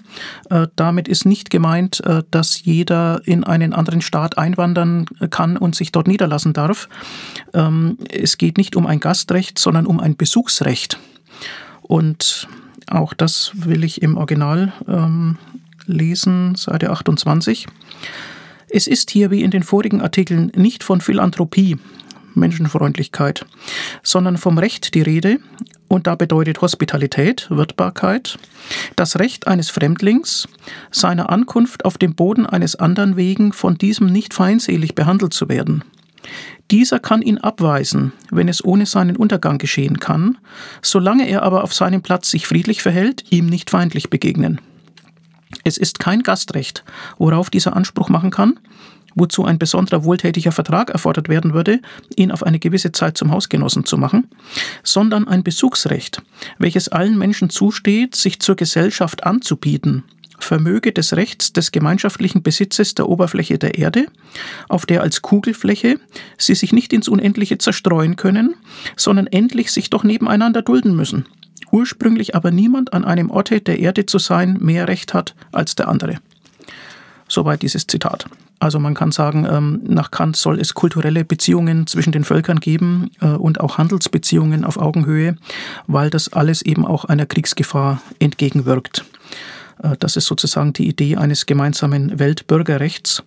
Äh, 0.51 0.67
damit 0.75 1.07
ist 1.07 1.25
nicht 1.25 1.49
gemeint, 1.49 2.05
äh, 2.05 2.21
dass 2.29 2.63
jeder 2.63 3.21
in 3.25 3.43
einen 3.43 3.73
anderen 3.73 4.01
Staat 4.01 4.37
einwandern 4.37 5.05
kann 5.31 5.57
und 5.57 5.75
sich 5.75 5.91
dort 5.91 6.07
niederlassen 6.07 6.53
darf. 6.53 6.87
Ähm, 7.55 7.97
es 8.11 8.37
geht 8.37 8.59
nicht 8.59 8.75
um 8.75 8.85
ein 8.85 8.99
Gastrecht, 8.99 9.57
sondern 9.57 9.87
um 9.87 9.99
ein 9.99 10.15
Besuchsrecht. 10.15 10.99
Und 11.81 12.47
auch 12.87 13.15
das 13.15 13.51
will 13.55 13.83
ich 13.83 14.03
im 14.03 14.15
Original 14.15 14.73
ähm, 14.87 15.39
lesen, 15.87 16.53
Seite 16.53 16.91
28. 16.91 17.67
Es 18.69 18.85
ist 18.87 19.09
hier 19.09 19.31
wie 19.31 19.41
in 19.41 19.51
den 19.51 19.63
vorigen 19.63 20.01
Artikeln 20.01 20.51
nicht 20.55 20.83
von 20.83 21.01
Philanthropie, 21.01 21.77
Menschenfreundlichkeit, 22.35 23.45
sondern 24.03 24.37
vom 24.37 24.57
Recht 24.57 24.93
die 24.93 25.01
Rede, 25.01 25.39
und 25.87 26.07
da 26.07 26.15
bedeutet 26.15 26.61
Hospitalität, 26.61 27.47
Wirtbarkeit, 27.49 28.37
das 28.95 29.19
Recht 29.19 29.47
eines 29.47 29.69
Fremdlings, 29.69 30.47
seiner 30.91 31.29
Ankunft 31.29 31.85
auf 31.85 31.97
dem 31.97 32.15
Boden 32.15 32.45
eines 32.45 32.75
anderen 32.75 33.15
wegen 33.15 33.53
von 33.53 33.77
diesem 33.77 34.07
nicht 34.07 34.33
feindselig 34.33 34.95
behandelt 34.95 35.33
zu 35.33 35.47
werden. 35.49 35.83
Dieser 36.71 36.99
kann 36.99 37.21
ihn 37.21 37.37
abweisen, 37.37 38.11
wenn 38.31 38.47
es 38.47 38.65
ohne 38.65 38.87
seinen 38.87 39.15
Untergang 39.15 39.59
geschehen 39.59 39.99
kann, 39.99 40.37
solange 40.81 41.27
er 41.27 41.43
aber 41.43 41.63
auf 41.63 41.73
seinem 41.73 42.01
Platz 42.01 42.31
sich 42.31 42.47
friedlich 42.47 42.81
verhält, 42.81 43.23
ihm 43.29 43.45
nicht 43.45 43.69
feindlich 43.69 44.09
begegnen. 44.09 44.59
Es 45.63 45.77
ist 45.77 45.99
kein 45.99 46.23
Gastrecht, 46.23 46.83
worauf 47.17 47.49
dieser 47.49 47.75
Anspruch 47.75 48.09
machen 48.09 48.31
kann, 48.31 48.59
wozu 49.15 49.45
ein 49.45 49.57
besonderer 49.57 50.03
wohltätiger 50.03 50.51
Vertrag 50.51 50.89
erfordert 50.89 51.29
werden 51.29 51.53
würde, 51.53 51.79
ihn 52.15 52.31
auf 52.31 52.43
eine 52.43 52.59
gewisse 52.59 52.91
Zeit 52.91 53.17
zum 53.17 53.31
Hausgenossen 53.31 53.85
zu 53.85 53.97
machen, 53.97 54.27
sondern 54.83 55.27
ein 55.27 55.43
Besuchsrecht, 55.43 56.21
welches 56.59 56.89
allen 56.89 57.17
Menschen 57.17 57.49
zusteht, 57.49 58.15
sich 58.15 58.39
zur 58.39 58.55
Gesellschaft 58.55 59.23
anzubieten, 59.23 60.03
vermöge 60.37 60.91
des 60.91 61.15
Rechts 61.15 61.53
des 61.53 61.71
gemeinschaftlichen 61.71 62.43
Besitzes 62.43 62.95
der 62.95 63.07
Oberfläche 63.09 63.57
der 63.57 63.77
Erde, 63.77 64.07
auf 64.67 64.85
der 64.85 65.01
als 65.01 65.21
Kugelfläche 65.21 65.99
sie 66.37 66.55
sich 66.55 66.73
nicht 66.73 66.93
ins 66.93 67.07
Unendliche 67.07 67.57
zerstreuen 67.57 68.15
können, 68.17 68.55
sondern 68.95 69.27
endlich 69.27 69.71
sich 69.71 69.89
doch 69.89 70.03
nebeneinander 70.03 70.61
dulden 70.61 70.95
müssen, 70.95 71.25
ursprünglich 71.71 72.35
aber 72.35 72.51
niemand 72.51 72.93
an 72.93 73.05
einem 73.05 73.29
Orte 73.31 73.61
der 73.61 73.79
Erde 73.79 74.05
zu 74.05 74.19
sein 74.19 74.57
mehr 74.59 74.87
Recht 74.87 75.13
hat 75.13 75.35
als 75.51 75.75
der 75.75 75.87
andere. 75.87 76.19
Soweit 77.35 77.63
dieses 77.63 77.85
Zitat. 77.85 78.27
Also 78.59 78.79
man 78.79 78.93
kann 78.93 79.11
sagen, 79.11 79.45
ähm, 79.45 79.81
nach 79.83 80.09
Kant 80.09 80.37
soll 80.37 80.57
es 80.57 80.73
kulturelle 80.73 81.25
Beziehungen 81.25 81.85
zwischen 81.85 82.13
den 82.13 82.23
Völkern 82.23 82.61
geben 82.61 83.11
äh, 83.19 83.25
und 83.25 83.59
auch 83.59 83.77
Handelsbeziehungen 83.77 84.63
auf 84.63 84.77
Augenhöhe, 84.77 85.35
weil 85.85 86.09
das 86.09 86.31
alles 86.31 86.61
eben 86.61 86.85
auch 86.85 87.03
einer 87.03 87.25
Kriegsgefahr 87.25 88.01
entgegenwirkt. 88.19 89.03
Äh, 89.83 89.97
das 89.99 90.15
ist 90.15 90.27
sozusagen 90.27 90.71
die 90.71 90.87
Idee 90.87 91.17
eines 91.17 91.45
gemeinsamen 91.45 92.19
Weltbürgerrechts. 92.19 93.21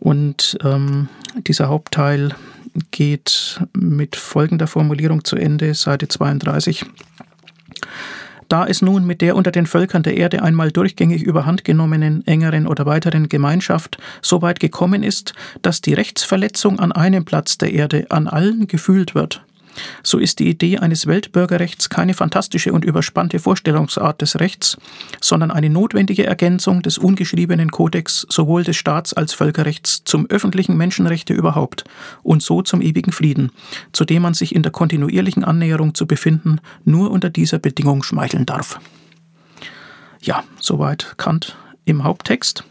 Und 0.00 0.56
ähm, 0.64 1.10
dieser 1.46 1.68
Hauptteil 1.68 2.34
geht 2.92 3.60
mit 3.74 4.16
folgender 4.16 4.68
Formulierung 4.68 5.22
zu 5.22 5.36
Ende, 5.36 5.74
Seite 5.74 6.08
32. 6.08 6.86
Da 8.48 8.66
es 8.66 8.82
nun 8.82 9.06
mit 9.06 9.20
der 9.20 9.36
unter 9.36 9.50
den 9.50 9.66
Völkern 9.66 10.02
der 10.02 10.16
Erde 10.16 10.42
einmal 10.42 10.70
durchgängig 10.70 11.22
überhand 11.22 11.64
genommenen 11.64 12.26
engeren 12.26 12.66
oder 12.66 12.86
weiteren 12.86 13.28
Gemeinschaft 13.28 13.98
so 14.22 14.42
weit 14.42 14.60
gekommen 14.60 15.02
ist, 15.02 15.34
dass 15.62 15.80
die 15.80 15.94
Rechtsverletzung 15.94 16.78
an 16.78 16.92
einem 16.92 17.24
Platz 17.24 17.58
der 17.58 17.72
Erde 17.72 18.06
an 18.10 18.28
allen 18.28 18.66
gefühlt 18.66 19.14
wird, 19.14 19.44
so 20.02 20.18
ist 20.18 20.38
die 20.38 20.48
Idee 20.48 20.78
eines 20.78 21.06
Weltbürgerrechts 21.06 21.88
keine 21.88 22.14
fantastische 22.14 22.72
und 22.72 22.84
überspannte 22.84 23.38
Vorstellungsart 23.38 24.20
des 24.22 24.40
Rechts, 24.40 24.76
sondern 25.20 25.50
eine 25.50 25.70
notwendige 25.70 26.26
Ergänzung 26.26 26.82
des 26.82 26.98
ungeschriebenen 26.98 27.70
Kodex 27.70 28.26
sowohl 28.28 28.64
des 28.64 28.76
Staats 28.76 29.12
als 29.12 29.32
Völkerrechts 29.32 30.04
zum 30.04 30.26
öffentlichen 30.26 30.76
Menschenrechte 30.76 31.34
überhaupt 31.34 31.84
und 32.22 32.42
so 32.42 32.62
zum 32.62 32.80
ewigen 32.80 33.12
Frieden, 33.12 33.50
zu 33.92 34.04
dem 34.04 34.22
man 34.22 34.34
sich 34.34 34.54
in 34.54 34.62
der 34.62 34.72
kontinuierlichen 34.72 35.44
Annäherung 35.44 35.94
zu 35.94 36.06
befinden 36.06 36.60
nur 36.84 37.10
unter 37.10 37.30
dieser 37.30 37.58
Bedingung 37.58 38.02
schmeicheln 38.02 38.46
darf. 38.46 38.80
Ja, 40.20 40.42
soweit 40.58 41.14
Kant 41.18 41.56
im 41.84 42.04
Haupttext. 42.04 42.64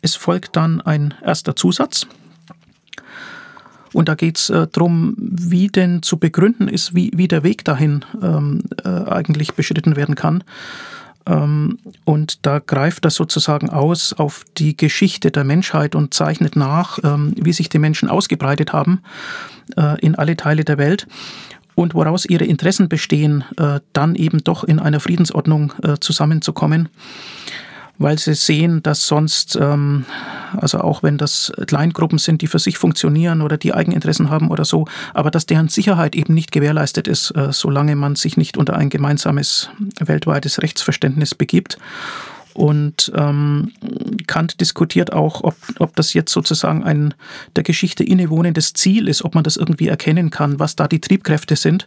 Es 0.00 0.16
folgt 0.16 0.56
dann 0.56 0.80
ein 0.80 1.14
erster 1.22 1.54
Zusatz, 1.54 2.06
und 3.92 4.08
da 4.08 4.14
geht 4.14 4.38
es 4.38 4.50
äh, 4.50 4.66
darum, 4.70 5.14
wie 5.18 5.68
denn 5.68 6.02
zu 6.02 6.18
begründen 6.18 6.68
ist, 6.68 6.94
wie, 6.94 7.10
wie 7.14 7.28
der 7.28 7.42
Weg 7.42 7.64
dahin 7.64 8.04
ähm, 8.22 8.62
äh, 8.84 8.88
eigentlich 8.88 9.54
beschritten 9.54 9.96
werden 9.96 10.14
kann. 10.14 10.44
Ähm, 11.26 11.78
und 12.04 12.44
da 12.46 12.58
greift 12.58 13.04
das 13.04 13.14
sozusagen 13.14 13.70
aus 13.70 14.12
auf 14.12 14.44
die 14.56 14.76
Geschichte 14.76 15.30
der 15.30 15.44
Menschheit 15.44 15.94
und 15.94 16.14
zeichnet 16.14 16.56
nach, 16.56 16.98
ähm, 17.04 17.34
wie 17.36 17.52
sich 17.52 17.68
die 17.68 17.78
Menschen 17.78 18.08
ausgebreitet 18.08 18.72
haben 18.72 19.02
äh, 19.76 20.00
in 20.00 20.14
alle 20.14 20.36
Teile 20.36 20.64
der 20.64 20.78
Welt 20.78 21.06
und 21.74 21.94
woraus 21.94 22.24
ihre 22.26 22.44
Interessen 22.44 22.88
bestehen, 22.88 23.44
äh, 23.56 23.80
dann 23.92 24.14
eben 24.14 24.42
doch 24.44 24.64
in 24.64 24.78
einer 24.78 25.00
Friedensordnung 25.00 25.72
äh, 25.82 25.94
zusammenzukommen 26.00 26.88
weil 28.02 28.18
sie 28.18 28.34
sehen, 28.34 28.82
dass 28.82 29.06
sonst, 29.06 29.56
ähm, 29.60 30.04
also 30.56 30.80
auch 30.80 31.02
wenn 31.02 31.18
das 31.18 31.52
Kleingruppen 31.66 32.18
sind, 32.18 32.42
die 32.42 32.46
für 32.46 32.58
sich 32.58 32.78
funktionieren 32.78 33.42
oder 33.42 33.56
die 33.56 33.74
Eigeninteressen 33.74 34.30
haben 34.30 34.50
oder 34.50 34.64
so, 34.64 34.86
aber 35.14 35.30
dass 35.30 35.46
deren 35.46 35.68
Sicherheit 35.68 36.14
eben 36.14 36.34
nicht 36.34 36.52
gewährleistet 36.52 37.08
ist, 37.08 37.30
äh, 37.32 37.52
solange 37.52 37.96
man 37.96 38.16
sich 38.16 38.36
nicht 38.36 38.56
unter 38.56 38.76
ein 38.76 38.90
gemeinsames 38.90 39.70
weltweites 39.98 40.60
Rechtsverständnis 40.60 41.34
begibt. 41.34 41.78
Und 42.54 43.10
ähm, 43.14 43.72
Kant 44.26 44.60
diskutiert 44.60 45.12
auch, 45.12 45.42
ob, 45.42 45.56
ob 45.78 45.96
das 45.96 46.12
jetzt 46.12 46.32
sozusagen 46.32 46.84
ein 46.84 47.14
der 47.56 47.62
Geschichte 47.62 48.04
innewohnendes 48.04 48.74
Ziel 48.74 49.08
ist, 49.08 49.24
ob 49.24 49.34
man 49.34 49.44
das 49.44 49.56
irgendwie 49.56 49.88
erkennen 49.88 50.30
kann, 50.30 50.58
was 50.58 50.76
da 50.76 50.88
die 50.88 51.00
Triebkräfte 51.00 51.56
sind. 51.56 51.86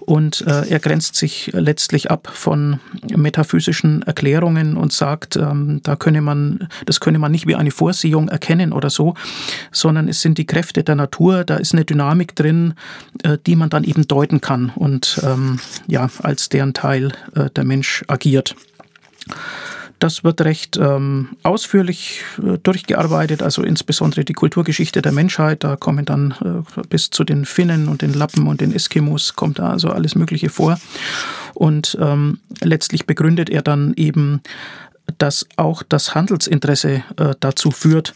Und 0.00 0.42
äh, 0.46 0.68
er 0.68 0.80
grenzt 0.80 1.14
sich 1.14 1.50
letztlich 1.54 2.10
ab 2.10 2.28
von 2.32 2.80
metaphysischen 3.14 4.02
Erklärungen 4.02 4.76
und 4.76 4.92
sagt, 4.92 5.36
ähm, 5.36 5.80
da 5.82 5.96
könne 5.96 6.20
man, 6.20 6.68
das 6.86 7.00
könne 7.00 7.18
man 7.18 7.32
nicht 7.32 7.46
wie 7.46 7.54
eine 7.54 7.70
Vorsehung 7.70 8.28
erkennen 8.28 8.72
oder 8.72 8.90
so, 8.90 9.14
sondern 9.70 10.08
es 10.08 10.20
sind 10.20 10.38
die 10.38 10.46
Kräfte 10.46 10.82
der 10.82 10.96
Natur, 10.96 11.44
da 11.44 11.56
ist 11.56 11.72
eine 11.72 11.84
Dynamik 11.84 12.34
drin, 12.34 12.74
äh, 13.22 13.38
die 13.46 13.56
man 13.56 13.70
dann 13.70 13.84
eben 13.84 14.08
deuten 14.08 14.40
kann 14.40 14.72
und 14.74 15.20
ähm, 15.24 15.60
ja, 15.86 16.10
als 16.22 16.48
deren 16.48 16.74
Teil 16.74 17.12
äh, 17.34 17.50
der 17.50 17.64
Mensch 17.64 18.04
agiert. 18.08 18.56
Das 20.02 20.24
wird 20.24 20.40
recht 20.40 20.76
ähm, 20.78 21.28
ausführlich 21.44 22.24
äh, 22.42 22.58
durchgearbeitet, 22.58 23.40
also 23.40 23.62
insbesondere 23.62 24.24
die 24.24 24.32
Kulturgeschichte 24.32 25.00
der 25.00 25.12
Menschheit. 25.12 25.62
Da 25.62 25.76
kommen 25.76 26.04
dann 26.04 26.34
äh, 26.76 26.80
bis 26.88 27.10
zu 27.10 27.22
den 27.22 27.44
Finnen 27.44 27.86
und 27.86 28.02
den 28.02 28.12
Lappen 28.12 28.48
und 28.48 28.60
den 28.60 28.74
Eskimos, 28.74 29.36
kommt 29.36 29.60
da 29.60 29.70
also 29.70 29.90
alles 29.90 30.16
Mögliche 30.16 30.48
vor. 30.48 30.80
Und 31.54 31.96
ähm, 32.00 32.40
letztlich 32.60 33.06
begründet 33.06 33.48
er 33.48 33.62
dann 33.62 33.94
eben, 33.94 34.40
dass 35.18 35.46
auch 35.54 35.84
das 35.84 36.16
Handelsinteresse 36.16 37.04
äh, 37.16 37.34
dazu 37.38 37.70
führt, 37.70 38.12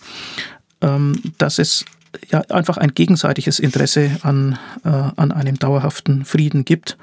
ähm, 0.80 1.22
dass 1.38 1.60
es 1.60 1.84
ja 2.32 2.40
einfach 2.48 2.78
ein 2.78 2.94
gegenseitiges 2.94 3.60
Interesse 3.60 4.10
an, 4.22 4.58
äh, 4.84 4.88
an 4.88 5.30
einem 5.30 5.56
dauerhaften 5.56 6.24
Frieden 6.24 6.64
gibt. 6.64 6.98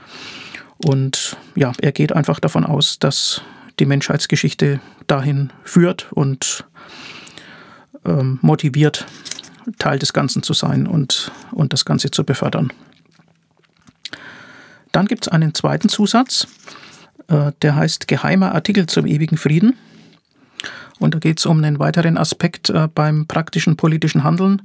Und 0.84 1.38
ja, 1.56 1.72
er 1.80 1.94
geht 1.94 2.12
einfach 2.12 2.42
davon 2.42 2.66
aus, 2.66 3.00
dass 3.00 3.44
die 3.80 3.86
Menschheitsgeschichte 3.86 4.80
dahin 5.08 5.52
führt 5.64 6.12
und 6.12 6.66
ähm, 8.06 8.40
motiviert, 8.42 9.06
Teil 9.80 10.00
des 10.00 10.14
Ganzen 10.14 10.44
zu 10.44 10.54
sein 10.54 10.88
und, 10.88 11.32
und 11.52 11.74
das 11.74 11.86
Ganze 11.86 12.12
zu 12.12 12.24
befördern. 12.24 12.72
Dann 14.92 15.06
gibt 15.08 15.26
es 15.26 15.28
einen 15.32 15.54
zweiten 15.54 15.90
Zusatz, 15.90 16.48
äh, 17.28 17.52
der 17.62 17.76
heißt 17.76 18.08
Geheimer 18.08 18.54
Artikel 18.54 18.86
zum 18.88 19.06
ewigen 19.06 19.38
Frieden. 19.38 19.76
Und 21.00 21.16
da 21.16 21.20
geht 21.20 21.40
es 21.40 21.46
um 21.46 21.58
einen 21.58 21.80
weiteren 21.80 22.18
Aspekt 22.18 22.70
äh, 22.70 22.88
beim 22.94 23.26
praktischen 23.26 23.76
politischen 23.76 24.24
Handeln, 24.24 24.62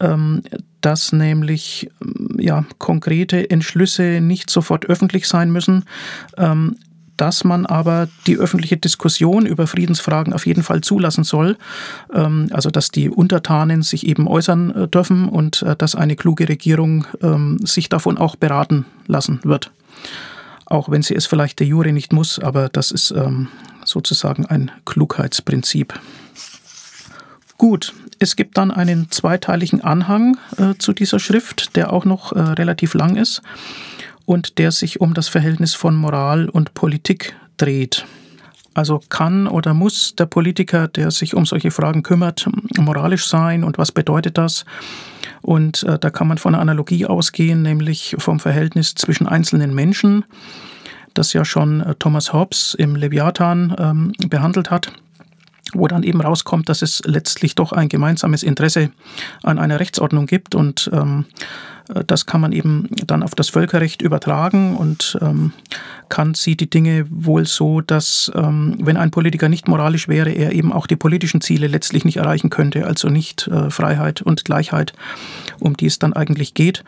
ähm, 0.00 0.42
dass 0.80 1.12
nämlich 1.12 1.90
ja, 2.36 2.64
konkrete 2.78 3.48
Entschlüsse 3.48 4.20
nicht 4.20 4.50
sofort 4.50 4.86
öffentlich 4.86 5.28
sein 5.28 5.50
müssen, 5.52 5.84
ähm, 6.36 6.76
dass 7.20 7.44
man 7.44 7.66
aber 7.66 8.08
die 8.26 8.38
öffentliche 8.38 8.78
Diskussion 8.78 9.44
über 9.44 9.66
Friedensfragen 9.66 10.32
auf 10.32 10.46
jeden 10.46 10.62
Fall 10.62 10.80
zulassen 10.80 11.22
soll. 11.22 11.58
Ähm, 12.14 12.48
also 12.50 12.70
dass 12.70 12.90
die 12.90 13.10
Untertanen 13.10 13.82
sich 13.82 14.06
eben 14.06 14.26
äußern 14.26 14.70
äh, 14.74 14.88
dürfen 14.88 15.28
und 15.28 15.60
äh, 15.62 15.76
dass 15.76 15.94
eine 15.94 16.16
kluge 16.16 16.48
Regierung 16.48 17.06
ähm, 17.20 17.58
sich 17.62 17.90
davon 17.90 18.16
auch 18.16 18.36
beraten 18.36 18.86
lassen 19.06 19.40
wird. 19.44 19.70
Auch 20.64 20.88
wenn 20.88 21.02
sie 21.02 21.14
es 21.14 21.26
vielleicht 21.26 21.60
der 21.60 21.66
Jure 21.66 21.92
nicht 21.92 22.12
muss, 22.14 22.38
aber 22.38 22.70
das 22.70 22.90
ist 22.90 23.10
ähm, 23.10 23.48
sozusagen 23.84 24.46
ein 24.46 24.70
Klugheitsprinzip. 24.86 25.92
Gut, 27.58 27.92
es 28.18 28.34
gibt 28.34 28.56
dann 28.56 28.70
einen 28.70 29.10
zweiteiligen 29.10 29.82
Anhang 29.82 30.38
äh, 30.56 30.74
zu 30.78 30.94
dieser 30.94 31.18
Schrift, 31.18 31.76
der 31.76 31.92
auch 31.92 32.06
noch 32.06 32.32
äh, 32.32 32.40
relativ 32.40 32.94
lang 32.94 33.16
ist 33.16 33.42
und 34.30 34.58
der 34.58 34.70
sich 34.70 35.00
um 35.00 35.12
das 35.12 35.26
Verhältnis 35.26 35.74
von 35.74 35.96
Moral 35.96 36.48
und 36.48 36.72
Politik 36.72 37.34
dreht. 37.56 38.06
Also 38.74 39.00
kann 39.08 39.48
oder 39.48 39.74
muss 39.74 40.14
der 40.14 40.26
Politiker, 40.26 40.86
der 40.86 41.10
sich 41.10 41.34
um 41.34 41.44
solche 41.44 41.72
Fragen 41.72 42.04
kümmert, 42.04 42.46
moralisch 42.78 43.26
sein 43.26 43.64
und 43.64 43.76
was 43.76 43.90
bedeutet 43.90 44.38
das? 44.38 44.64
Und 45.42 45.82
äh, 45.82 45.98
da 45.98 46.10
kann 46.10 46.28
man 46.28 46.38
von 46.38 46.54
einer 46.54 46.62
Analogie 46.62 47.06
ausgehen, 47.06 47.62
nämlich 47.62 48.14
vom 48.18 48.38
Verhältnis 48.38 48.94
zwischen 48.94 49.26
einzelnen 49.26 49.74
Menschen, 49.74 50.24
das 51.12 51.32
ja 51.32 51.44
schon 51.44 51.80
äh, 51.80 51.96
Thomas 51.96 52.32
Hobbes 52.32 52.74
im 52.74 52.94
Leviathan 52.94 53.74
ähm, 53.80 54.12
behandelt 54.28 54.70
hat. 54.70 54.92
Wo 55.74 55.88
dann 55.88 56.02
eben 56.02 56.20
rauskommt, 56.20 56.68
dass 56.68 56.82
es 56.82 57.02
letztlich 57.04 57.54
doch 57.54 57.72
ein 57.72 57.88
gemeinsames 57.88 58.42
Interesse 58.42 58.90
an 59.42 59.58
einer 59.58 59.80
Rechtsordnung 59.80 60.26
gibt 60.26 60.54
und 60.54 60.90
ähm, 60.92 61.26
das 62.06 62.26
kann 62.26 62.40
man 62.40 62.52
eben 62.52 62.88
dann 63.06 63.22
auf 63.22 63.34
das 63.34 63.48
Völkerrecht 63.48 64.02
übertragen 64.02 64.76
und 64.76 65.18
ähm, 65.20 65.52
Kant 66.08 66.36
sieht 66.36 66.60
die 66.60 66.70
Dinge 66.70 67.06
wohl 67.08 67.46
so, 67.46 67.80
dass 67.80 68.30
ähm, 68.34 68.76
wenn 68.80 68.96
ein 68.96 69.10
Politiker 69.10 69.48
nicht 69.48 69.68
moralisch 69.68 70.08
wäre, 70.08 70.30
er 70.30 70.52
eben 70.52 70.72
auch 70.72 70.86
die 70.86 70.96
politischen 70.96 71.40
Ziele 71.40 71.66
letztlich 71.66 72.04
nicht 72.04 72.18
erreichen 72.18 72.50
könnte, 72.50 72.86
also 72.86 73.08
nicht 73.08 73.48
äh, 73.48 73.70
Freiheit 73.70 74.22
und 74.22 74.44
Gleichheit, 74.44 74.92
um 75.58 75.76
die 75.76 75.86
es 75.86 75.98
dann 75.98 76.12
eigentlich 76.12 76.54
geht. 76.54 76.84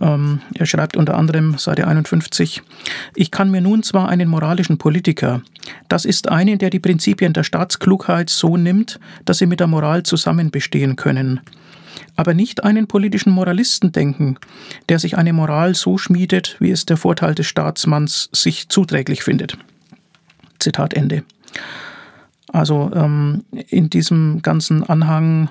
Ähm, 0.00 0.40
er 0.54 0.66
schreibt 0.66 0.96
unter 0.96 1.16
anderem 1.16 1.58
Seite 1.58 1.86
51, 1.86 2.62
ich 3.14 3.30
kann 3.30 3.50
mir 3.50 3.60
nun 3.60 3.82
zwar 3.82 4.08
einen 4.08 4.28
moralischen 4.28 4.78
Politiker, 4.78 5.42
das 5.88 6.04
ist 6.04 6.28
einen, 6.28 6.58
der 6.58 6.70
die 6.70 6.80
Prinzipien 6.80 7.32
der 7.32 7.44
Staatsklugheit 7.44 8.30
so 8.30 8.56
nimmt, 8.56 8.98
dass 9.24 9.38
sie 9.38 9.46
mit 9.46 9.60
der 9.60 9.66
Moral 9.66 10.02
zusammen 10.02 10.50
bestehen 10.50 10.96
können, 10.96 11.40
aber 12.16 12.34
nicht 12.34 12.64
einen 12.64 12.86
politischen 12.86 13.32
Moralisten 13.32 13.92
denken, 13.92 14.38
der 14.88 14.98
sich 14.98 15.16
eine 15.16 15.32
Moral 15.32 15.74
so 15.74 15.98
schmiedet, 15.98 16.56
wie 16.58 16.70
es 16.70 16.86
der 16.86 16.96
Vorteil 16.96 17.34
des 17.34 17.46
Staatsmanns 17.46 18.28
sich 18.32 18.68
zuträglich 18.68 19.22
findet. 19.22 19.56
Zitat 20.58 20.94
Ende. 20.94 21.24
Also 22.52 22.90
ähm, 22.94 23.44
in 23.68 23.88
diesem 23.88 24.42
ganzen 24.42 24.84
Anhang, 24.84 25.50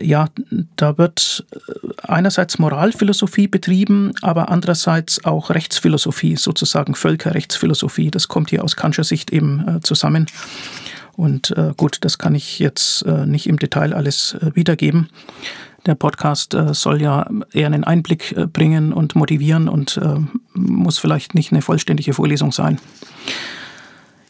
ja, 0.00 0.28
da 0.76 0.98
wird 0.98 1.44
äh, 1.50 1.58
einerseits 2.02 2.58
Moralphilosophie 2.58 3.48
betrieben, 3.48 4.12
aber 4.22 4.48
andererseits 4.48 5.24
auch 5.24 5.50
Rechtsphilosophie, 5.50 6.36
sozusagen 6.36 6.94
Völkerrechtsphilosophie. 6.94 8.10
Das 8.10 8.28
kommt 8.28 8.50
hier 8.50 8.64
aus 8.64 8.76
Kantscher 8.76 9.04
Sicht 9.04 9.30
eben 9.30 9.66
äh, 9.66 9.80
zusammen. 9.80 10.26
Und 11.16 11.50
äh, 11.56 11.74
gut, 11.76 11.98
das 12.00 12.16
kann 12.16 12.34
ich 12.34 12.58
jetzt 12.58 13.04
nicht 13.04 13.46
im 13.46 13.58
Detail 13.58 13.92
alles 13.92 14.34
wiedergeben. 14.54 15.10
Der 15.84 15.94
Podcast 15.94 16.56
soll 16.70 17.02
ja 17.02 17.28
eher 17.52 17.66
einen 17.66 17.84
Einblick 17.84 18.34
bringen 18.52 18.94
und 18.94 19.14
motivieren 19.14 19.68
und 19.68 20.00
muss 20.54 20.98
vielleicht 20.98 21.34
nicht 21.34 21.52
eine 21.52 21.60
vollständige 21.60 22.14
Vorlesung 22.14 22.50
sein. 22.50 22.80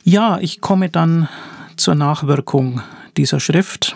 Ja, 0.03 0.38
ich 0.40 0.61
komme 0.61 0.88
dann 0.88 1.29
zur 1.77 1.94
Nachwirkung 1.94 2.81
dieser 3.16 3.38
Schrift. 3.38 3.94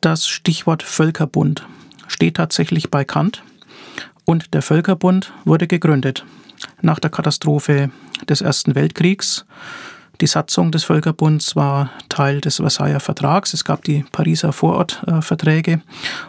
Das 0.00 0.26
Stichwort 0.26 0.82
Völkerbund 0.82 1.66
steht 2.06 2.36
tatsächlich 2.36 2.90
bei 2.90 3.04
Kant 3.04 3.42
und 4.24 4.54
der 4.54 4.62
Völkerbund 4.62 5.32
wurde 5.44 5.66
gegründet 5.66 6.24
nach 6.80 6.98
der 6.98 7.10
Katastrophe 7.10 7.90
des 8.26 8.40
Ersten 8.40 8.74
Weltkriegs. 8.74 9.44
Die 10.22 10.26
Satzung 10.26 10.72
des 10.72 10.84
Völkerbunds 10.84 11.54
war 11.54 11.90
Teil 12.08 12.40
des 12.40 12.56
Versailler 12.56 13.00
Vertrags. 13.00 13.52
Es 13.52 13.64
gab 13.66 13.84
die 13.84 14.04
Pariser 14.10 14.54
Vorortverträge 14.54 15.82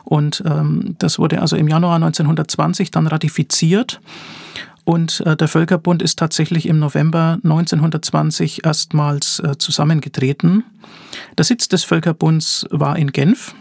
und 0.03 0.43
ähm, 0.45 0.95
das 0.99 1.17
wurde 1.17 1.41
also 1.41 1.55
im 1.55 1.69
Januar 1.69 1.95
1920 1.95 2.91
dann 2.91 3.07
ratifiziert. 3.07 4.01
Und 4.83 5.21
äh, 5.25 5.35
der 5.35 5.47
Völkerbund 5.47 6.01
ist 6.01 6.17
tatsächlich 6.17 6.67
im 6.67 6.79
November 6.79 7.39
1920 7.43 8.65
erstmals 8.65 9.39
äh, 9.39 9.57
zusammengetreten. 9.57 10.63
Der 11.37 11.45
Sitz 11.45 11.67
des 11.67 11.83
Völkerbunds 11.83 12.65
war 12.71 12.97
in 12.97 13.11
Genf 13.11 13.53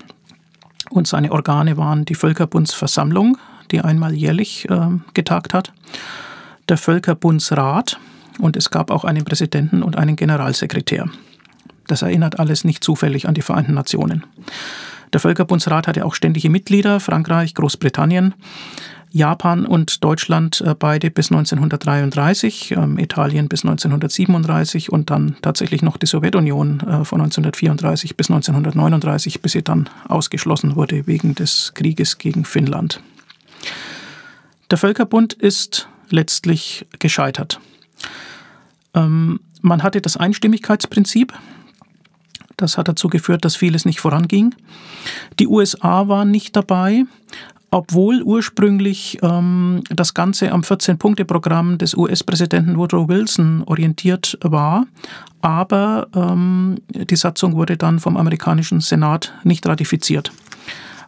und 0.91 1.07
seine 1.07 1.33
Organe 1.33 1.77
waren 1.77 2.05
die 2.05 2.15
Völkerbundsversammlung, 2.15 3.37
die 3.71 3.81
einmal 3.81 4.15
jährlich 4.15 4.69
äh, 4.71 4.89
getagt 5.15 5.55
hat, 5.55 5.73
der 6.69 6.79
Völkerbundsrat 6.79 7.99
und 8.39 8.57
es 8.57 8.71
gab 8.71 8.91
auch 8.91 9.05
einen 9.05 9.25
Präsidenten 9.25 9.83
und 9.83 9.97
einen 9.97 10.17
Generalsekretär. 10.17 11.09
Das 11.87 12.03
erinnert 12.03 12.39
alles 12.39 12.65
nicht 12.65 12.85
zufällig 12.85 13.29
an 13.29 13.35
die 13.35 13.43
Vereinten 13.43 13.75
Nationen. 13.75 14.25
Der 15.13 15.21
Völkerbundsrat 15.21 15.89
hatte 15.89 16.05
auch 16.05 16.15
ständige 16.15 16.51
Mitglieder, 16.51 17.01
Frankreich, 17.01 17.55
Großbritannien. 17.55 18.35
Japan 19.13 19.67
und 19.67 20.05
Deutschland 20.05 20.61
äh, 20.61 20.75
beide 20.79 21.11
bis 21.11 21.31
1933, 21.31 22.73
ähm, 22.73 22.99
Italien 22.99 23.49
bis 23.49 23.65
1937 23.65 24.93
und 24.93 25.11
dann 25.11 25.37
tatsächlich 25.43 25.83
noch 25.83 25.97
die 25.97 26.07
Sowjetunion 26.07 26.81
äh, 26.81 27.05
von 27.05 27.21
1934 27.21 28.17
bis 28.17 28.31
1939, 28.31 29.43
bis 29.43 29.53
sie 29.53 29.63
dann 29.63 29.89
ausgeschlossen 30.09 30.77
wurde 30.77 31.07
wegen 31.07 31.35
des 31.35 31.73
Krieges 31.75 32.19
gegen 32.19 32.45
Finnland. 32.45 33.01
Der 34.71 34.79
Völkerbund 34.79 35.33
ist 35.33 35.89
letztlich 36.09 36.87
gescheitert. 37.01 37.61
Ähm, 38.95 39.41
man 39.61 39.83
hatte 39.83 40.01
das 40.01 40.17
Einstimmigkeitsprinzip. 40.17 41.33
Das 42.57 42.79
hat 42.79 42.89
dazu 42.89 43.09
geführt, 43.09 43.45
dass 43.45 43.57
vieles 43.57 43.85
nicht 43.85 44.01
voranging. 44.01 44.55
Die 45.39 45.49
USA 45.49 46.07
waren 46.09 46.31
nicht 46.31 46.55
dabei 46.55 47.05
obwohl 47.71 48.23
ursprünglich 48.23 49.19
ähm, 49.23 49.83
das 49.89 50.15
Ganze 50.15 50.51
am 50.53 50.63
14-Punkte-Programm 50.63 51.79
des 51.79 51.95
US-Präsidenten 51.95 52.77
Woodrow 52.77 53.09
Wilson 53.09 53.63
orientiert 53.65 54.39
war. 54.43 54.87
Aber 55.41 56.09
ähm, 56.15 56.79
die 56.93 57.17
Satzung 57.17 57.55
wurde 57.55 57.77
dann 57.77 58.01
vom 58.01 58.17
amerikanischen 58.17 58.81
Senat 58.81 59.33
nicht 59.45 59.67
ratifiziert, 59.67 60.33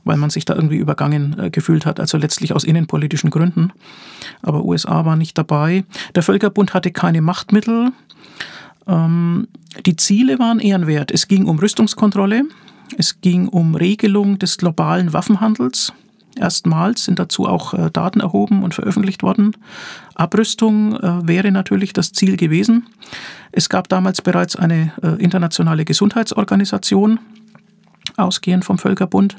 weil 0.05 0.17
man 0.17 0.31
sich 0.31 0.45
da 0.45 0.55
irgendwie 0.55 0.77
übergangen 0.77 1.39
äh, 1.39 1.51
gefühlt 1.51 1.85
hat, 1.85 1.99
also 1.99 2.17
letztlich 2.17 2.53
aus 2.55 2.65
innenpolitischen 2.65 3.31
Gründen. 3.31 3.73
Aber 4.43 4.65
USA 4.65 5.05
war 5.05 5.17
nicht 5.17 5.37
dabei. 5.37 5.85
Der 6.15 6.23
Völkerbund 6.23 6.75
hatte 6.75 6.93
keine 6.93 7.21
Machtmittel. 7.23 7.91
Ähm, 8.87 9.49
die 9.85 9.97
Ziele 9.97 10.39
waren 10.39 10.61
ehrenwert. 10.61 11.11
Es 11.11 11.27
ging 11.27 11.47
um 11.47 11.59
Rüstungskontrolle. 11.59 12.45
Es 12.97 13.21
ging 13.21 13.49
um 13.49 13.75
Regelung 13.75 14.39
des 14.39 14.59
globalen 14.59 15.13
Waffenhandels 15.13 15.93
Erstmals 16.37 17.05
sind 17.05 17.19
dazu 17.19 17.47
auch 17.47 17.75
äh, 17.75 17.91
Daten 17.93 18.21
erhoben 18.21 18.63
und 18.63 18.75
veröffentlicht 18.75 19.23
worden. 19.23 19.57
Abrüstung 20.15 20.97
äh, 20.97 21.27
wäre 21.27 21.53
natürlich 21.53 21.93
das 21.93 22.13
Ziel 22.13 22.37
gewesen. 22.37 22.87
Es 23.51 23.69
gab 23.69 23.89
damals 23.89 24.23
bereits 24.23 24.57
eine 24.57 24.93
äh, 25.03 25.23
internationale 25.23 25.85
Gesundheitsorganisation, 25.85 27.21
ausgehend 28.17 28.65
vom 28.65 28.79
Völkerbund. 28.79 29.37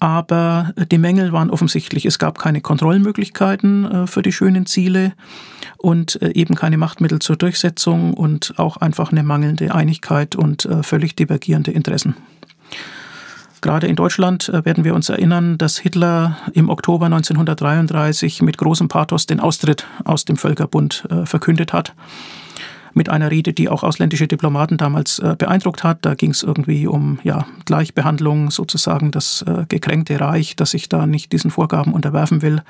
Aber 0.00 0.72
die 0.90 0.96
Mängel 0.96 1.32
waren 1.32 1.50
offensichtlich. 1.50 2.06
Es 2.06 2.18
gab 2.18 2.38
keine 2.38 2.62
Kontrollmöglichkeiten 2.62 4.06
für 4.06 4.22
die 4.22 4.32
schönen 4.32 4.64
Ziele 4.64 5.12
und 5.76 6.16
eben 6.22 6.54
keine 6.54 6.78
Machtmittel 6.78 7.18
zur 7.18 7.36
Durchsetzung 7.36 8.14
und 8.14 8.54
auch 8.56 8.78
einfach 8.78 9.12
eine 9.12 9.22
mangelnde 9.22 9.74
Einigkeit 9.74 10.36
und 10.36 10.66
völlig 10.80 11.16
divergierende 11.16 11.72
Interessen. 11.72 12.14
Gerade 13.60 13.86
in 13.86 13.96
Deutschland 13.96 14.48
äh, 14.48 14.64
werden 14.64 14.84
wir 14.84 14.94
uns 14.94 15.08
erinnern, 15.08 15.58
dass 15.58 15.78
Hitler 15.78 16.38
im 16.52 16.70
Oktober 16.70 17.06
1933 17.06 18.42
mit 18.42 18.56
großem 18.56 18.88
Pathos 18.88 19.26
den 19.26 19.40
Austritt 19.40 19.86
aus 20.04 20.24
dem 20.24 20.36
Völkerbund 20.36 21.06
äh, 21.10 21.26
verkündet 21.26 21.72
hat. 21.72 21.94
Mit 22.92 23.08
einer 23.08 23.30
Rede, 23.30 23.52
die 23.52 23.68
auch 23.68 23.84
ausländische 23.84 24.26
Diplomaten 24.26 24.76
damals 24.76 25.18
äh, 25.18 25.36
beeindruckt 25.38 25.84
hat. 25.84 25.98
Da 26.02 26.14
ging 26.14 26.30
es 26.30 26.42
irgendwie 26.42 26.86
um 26.86 27.20
ja, 27.22 27.46
Gleichbehandlung, 27.66 28.50
sozusagen 28.50 29.10
das 29.12 29.44
gekränkte 29.68 30.18
Reich, 30.20 30.56
das 30.56 30.72
sich 30.72 30.88
da 30.88 31.06
nicht 31.06 31.32
diesen 31.32 31.50
Vorgaben 31.50 31.92
unterwerfen 31.92 32.42
will. 32.42 32.62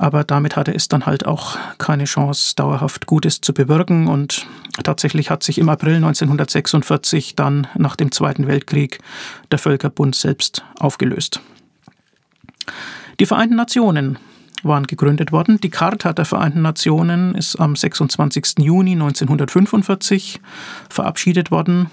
Aber 0.00 0.24
damit 0.24 0.56
hatte 0.56 0.74
es 0.74 0.88
dann 0.88 1.04
halt 1.04 1.26
auch 1.26 1.58
keine 1.76 2.04
Chance, 2.04 2.56
dauerhaft 2.56 3.04
Gutes 3.04 3.42
zu 3.42 3.52
bewirken. 3.52 4.08
Und 4.08 4.46
tatsächlich 4.82 5.28
hat 5.28 5.42
sich 5.42 5.58
im 5.58 5.68
April 5.68 5.96
1946 5.96 7.36
dann 7.36 7.66
nach 7.76 7.96
dem 7.96 8.10
Zweiten 8.10 8.46
Weltkrieg 8.46 9.00
der 9.50 9.58
Völkerbund 9.58 10.14
selbst 10.14 10.64
aufgelöst. 10.78 11.42
Die 13.20 13.26
Vereinten 13.26 13.56
Nationen 13.56 14.18
waren 14.62 14.86
gegründet 14.86 15.32
worden. 15.32 15.60
Die 15.60 15.68
Charta 15.68 16.14
der 16.14 16.24
Vereinten 16.24 16.62
Nationen 16.62 17.34
ist 17.34 17.56
am 17.56 17.76
26. 17.76 18.54
Juni 18.60 18.92
1945 18.92 20.40
verabschiedet 20.88 21.50
worden, 21.50 21.90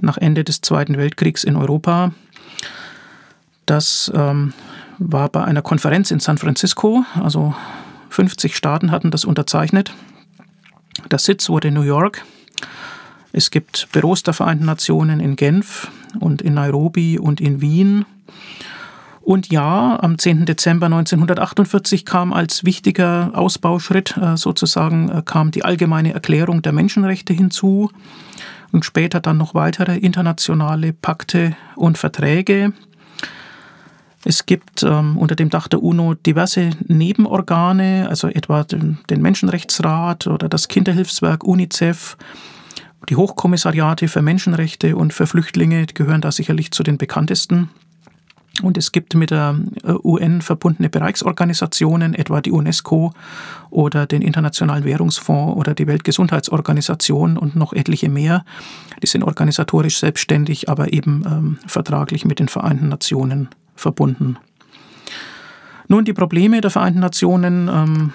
nach 0.00 0.18
Ende 0.18 0.42
des 0.42 0.60
Zweiten 0.60 0.96
Weltkriegs 0.96 1.44
in 1.44 1.54
Europa. 1.54 2.10
Das 3.64 4.10
ähm, 4.12 4.52
war 4.98 5.28
bei 5.28 5.44
einer 5.44 5.62
Konferenz 5.62 6.10
in 6.10 6.20
San 6.20 6.38
Francisco, 6.38 7.04
also 7.22 7.54
50 8.10 8.56
Staaten 8.56 8.90
hatten 8.90 9.10
das 9.10 9.24
unterzeichnet. 9.24 9.94
Der 11.10 11.18
Sitz 11.18 11.48
wurde 11.48 11.68
in 11.68 11.74
New 11.74 11.82
York. 11.82 12.24
Es 13.32 13.50
gibt 13.50 13.88
Büros 13.92 14.22
der 14.22 14.32
Vereinten 14.32 14.64
Nationen 14.64 15.20
in 15.20 15.36
Genf 15.36 15.90
und 16.20 16.40
in 16.40 16.54
Nairobi 16.54 17.18
und 17.18 17.40
in 17.40 17.60
Wien. 17.60 18.06
Und 19.20 19.50
ja, 19.50 19.98
am 20.00 20.18
10. 20.18 20.46
Dezember 20.46 20.86
1948 20.86 22.04
kam 22.04 22.32
als 22.32 22.64
wichtiger 22.64 23.32
Ausbauschritt 23.34 24.16
äh, 24.16 24.36
sozusagen 24.36 25.10
äh, 25.10 25.22
kam 25.24 25.50
die 25.50 25.64
allgemeine 25.64 26.14
Erklärung 26.14 26.62
der 26.62 26.72
Menschenrechte 26.72 27.32
hinzu 27.32 27.90
und 28.70 28.84
später 28.84 29.20
dann 29.20 29.36
noch 29.36 29.52
weitere 29.52 29.96
internationale 29.96 30.92
Pakte 30.92 31.56
und 31.74 31.98
Verträge. 31.98 32.72
Es 34.28 34.44
gibt 34.44 34.82
ähm, 34.82 35.16
unter 35.18 35.36
dem 35.36 35.50
Dach 35.50 35.68
der 35.68 35.84
UNO 35.84 36.14
diverse 36.14 36.70
Nebenorgane, 36.88 38.08
also 38.08 38.26
etwa 38.26 38.64
den, 38.64 38.98
den 39.08 39.22
Menschenrechtsrat 39.22 40.26
oder 40.26 40.48
das 40.48 40.66
Kinderhilfswerk 40.66 41.44
UNICEF. 41.44 42.16
Die 43.08 43.14
Hochkommissariate 43.14 44.08
für 44.08 44.22
Menschenrechte 44.22 44.96
und 44.96 45.14
für 45.14 45.28
Flüchtlinge 45.28 45.86
gehören 45.86 46.22
da 46.22 46.32
sicherlich 46.32 46.72
zu 46.72 46.82
den 46.82 46.98
bekanntesten. 46.98 47.70
Und 48.64 48.76
es 48.76 48.90
gibt 48.90 49.14
mit 49.14 49.30
der 49.30 49.60
äh, 49.84 49.92
UN 50.02 50.42
verbundene 50.42 50.88
Bereichsorganisationen, 50.88 52.12
etwa 52.12 52.40
die 52.40 52.50
UNESCO 52.50 53.12
oder 53.70 54.06
den 54.06 54.22
Internationalen 54.22 54.82
Währungsfonds 54.82 55.56
oder 55.56 55.72
die 55.72 55.86
Weltgesundheitsorganisation 55.86 57.38
und 57.38 57.54
noch 57.54 57.72
etliche 57.72 58.08
mehr. 58.08 58.44
Die 59.00 59.06
sind 59.06 59.22
organisatorisch 59.22 60.00
selbstständig, 60.00 60.68
aber 60.68 60.92
eben 60.92 61.22
ähm, 61.24 61.58
vertraglich 61.68 62.24
mit 62.24 62.40
den 62.40 62.48
Vereinten 62.48 62.88
Nationen 62.88 63.50
verbunden. 63.76 64.38
Nun, 65.88 66.04
die 66.04 66.12
Probleme 66.12 66.60
der 66.60 66.70
Vereinten 66.70 67.00
Nationen 67.00 67.68
ähm, 67.68 68.12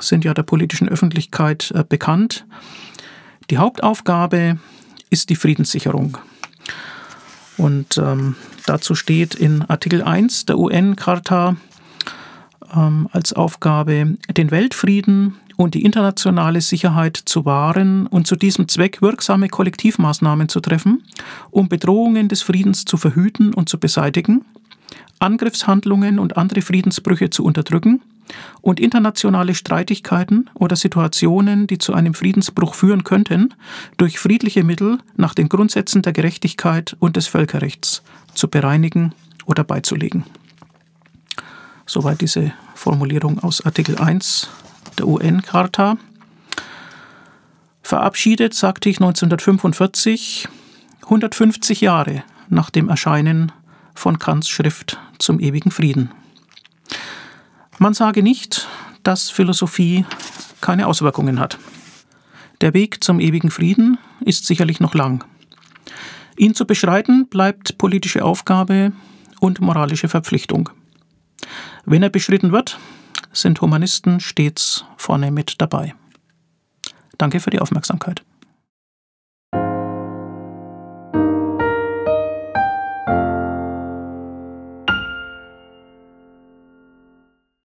sind 0.00 0.24
ja 0.24 0.34
der 0.34 0.42
politischen 0.42 0.88
Öffentlichkeit 0.88 1.72
äh, 1.74 1.84
bekannt. 1.86 2.46
Die 3.50 3.58
Hauptaufgabe 3.58 4.58
ist 5.10 5.28
die 5.28 5.36
Friedenssicherung. 5.36 6.16
Und 7.58 7.98
ähm, 7.98 8.34
dazu 8.66 8.94
steht 8.94 9.34
in 9.34 9.62
Artikel 9.62 10.02
1 10.02 10.46
der 10.46 10.58
UN-Charta 10.58 11.56
ähm, 12.74 13.08
als 13.12 13.32
Aufgabe, 13.34 14.16
den 14.34 14.50
Weltfrieden 14.50 15.36
und 15.56 15.74
die 15.74 15.84
internationale 15.84 16.60
Sicherheit 16.60 17.16
zu 17.16 17.44
wahren 17.44 18.06
und 18.06 18.26
zu 18.26 18.36
diesem 18.36 18.68
Zweck 18.68 19.02
wirksame 19.02 19.48
Kollektivmaßnahmen 19.48 20.48
zu 20.48 20.60
treffen, 20.60 21.04
um 21.50 21.68
Bedrohungen 21.68 22.28
des 22.28 22.42
Friedens 22.42 22.84
zu 22.84 22.96
verhüten 22.96 23.52
und 23.52 23.68
zu 23.68 23.78
beseitigen, 23.78 24.44
Angriffshandlungen 25.22 26.18
und 26.18 26.36
andere 26.36 26.62
Friedensbrüche 26.62 27.30
zu 27.30 27.44
unterdrücken 27.44 28.02
und 28.60 28.80
internationale 28.80 29.54
Streitigkeiten 29.54 30.50
oder 30.54 30.76
Situationen, 30.76 31.66
die 31.66 31.78
zu 31.78 31.94
einem 31.94 32.14
Friedensbruch 32.14 32.74
führen 32.74 33.04
könnten, 33.04 33.54
durch 33.96 34.18
friedliche 34.18 34.64
Mittel 34.64 34.98
nach 35.16 35.34
den 35.34 35.48
Grundsätzen 35.48 36.02
der 36.02 36.12
Gerechtigkeit 36.12 36.96
und 36.98 37.16
des 37.16 37.26
Völkerrechts 37.26 38.02
zu 38.34 38.48
bereinigen 38.48 39.12
oder 39.46 39.64
beizulegen. 39.64 40.24
Soweit 41.86 42.20
diese 42.20 42.52
Formulierung 42.74 43.38
aus 43.40 43.64
Artikel 43.64 43.98
1 43.98 44.48
der 44.98 45.06
UN-Charta. 45.06 45.98
Verabschiedet 47.82 48.54
sagte 48.54 48.88
ich 48.88 48.96
1945, 48.96 50.48
150 51.02 51.80
Jahre 51.80 52.24
nach 52.48 52.70
dem 52.70 52.88
Erscheinen 52.88 53.52
von 53.94 54.18
Kants 54.18 54.48
Schrift 54.48 54.98
zum 55.18 55.40
ewigen 55.40 55.70
Frieden. 55.70 56.10
Man 57.78 57.94
sage 57.94 58.22
nicht, 58.22 58.68
dass 59.02 59.30
Philosophie 59.30 60.04
keine 60.60 60.86
Auswirkungen 60.86 61.40
hat. 61.40 61.58
Der 62.60 62.74
Weg 62.74 63.02
zum 63.02 63.18
ewigen 63.18 63.50
Frieden 63.50 63.98
ist 64.20 64.46
sicherlich 64.46 64.78
noch 64.78 64.94
lang. 64.94 65.24
Ihn 66.36 66.54
zu 66.54 66.66
beschreiten 66.66 67.26
bleibt 67.28 67.78
politische 67.78 68.24
Aufgabe 68.24 68.92
und 69.40 69.60
moralische 69.60 70.08
Verpflichtung. 70.08 70.70
Wenn 71.84 72.02
er 72.02 72.10
beschritten 72.10 72.52
wird, 72.52 72.78
sind 73.32 73.60
Humanisten 73.60 74.20
stets 74.20 74.84
vorne 74.96 75.30
mit 75.30 75.60
dabei. 75.60 75.94
Danke 77.18 77.40
für 77.40 77.50
die 77.50 77.60
Aufmerksamkeit. 77.60 78.22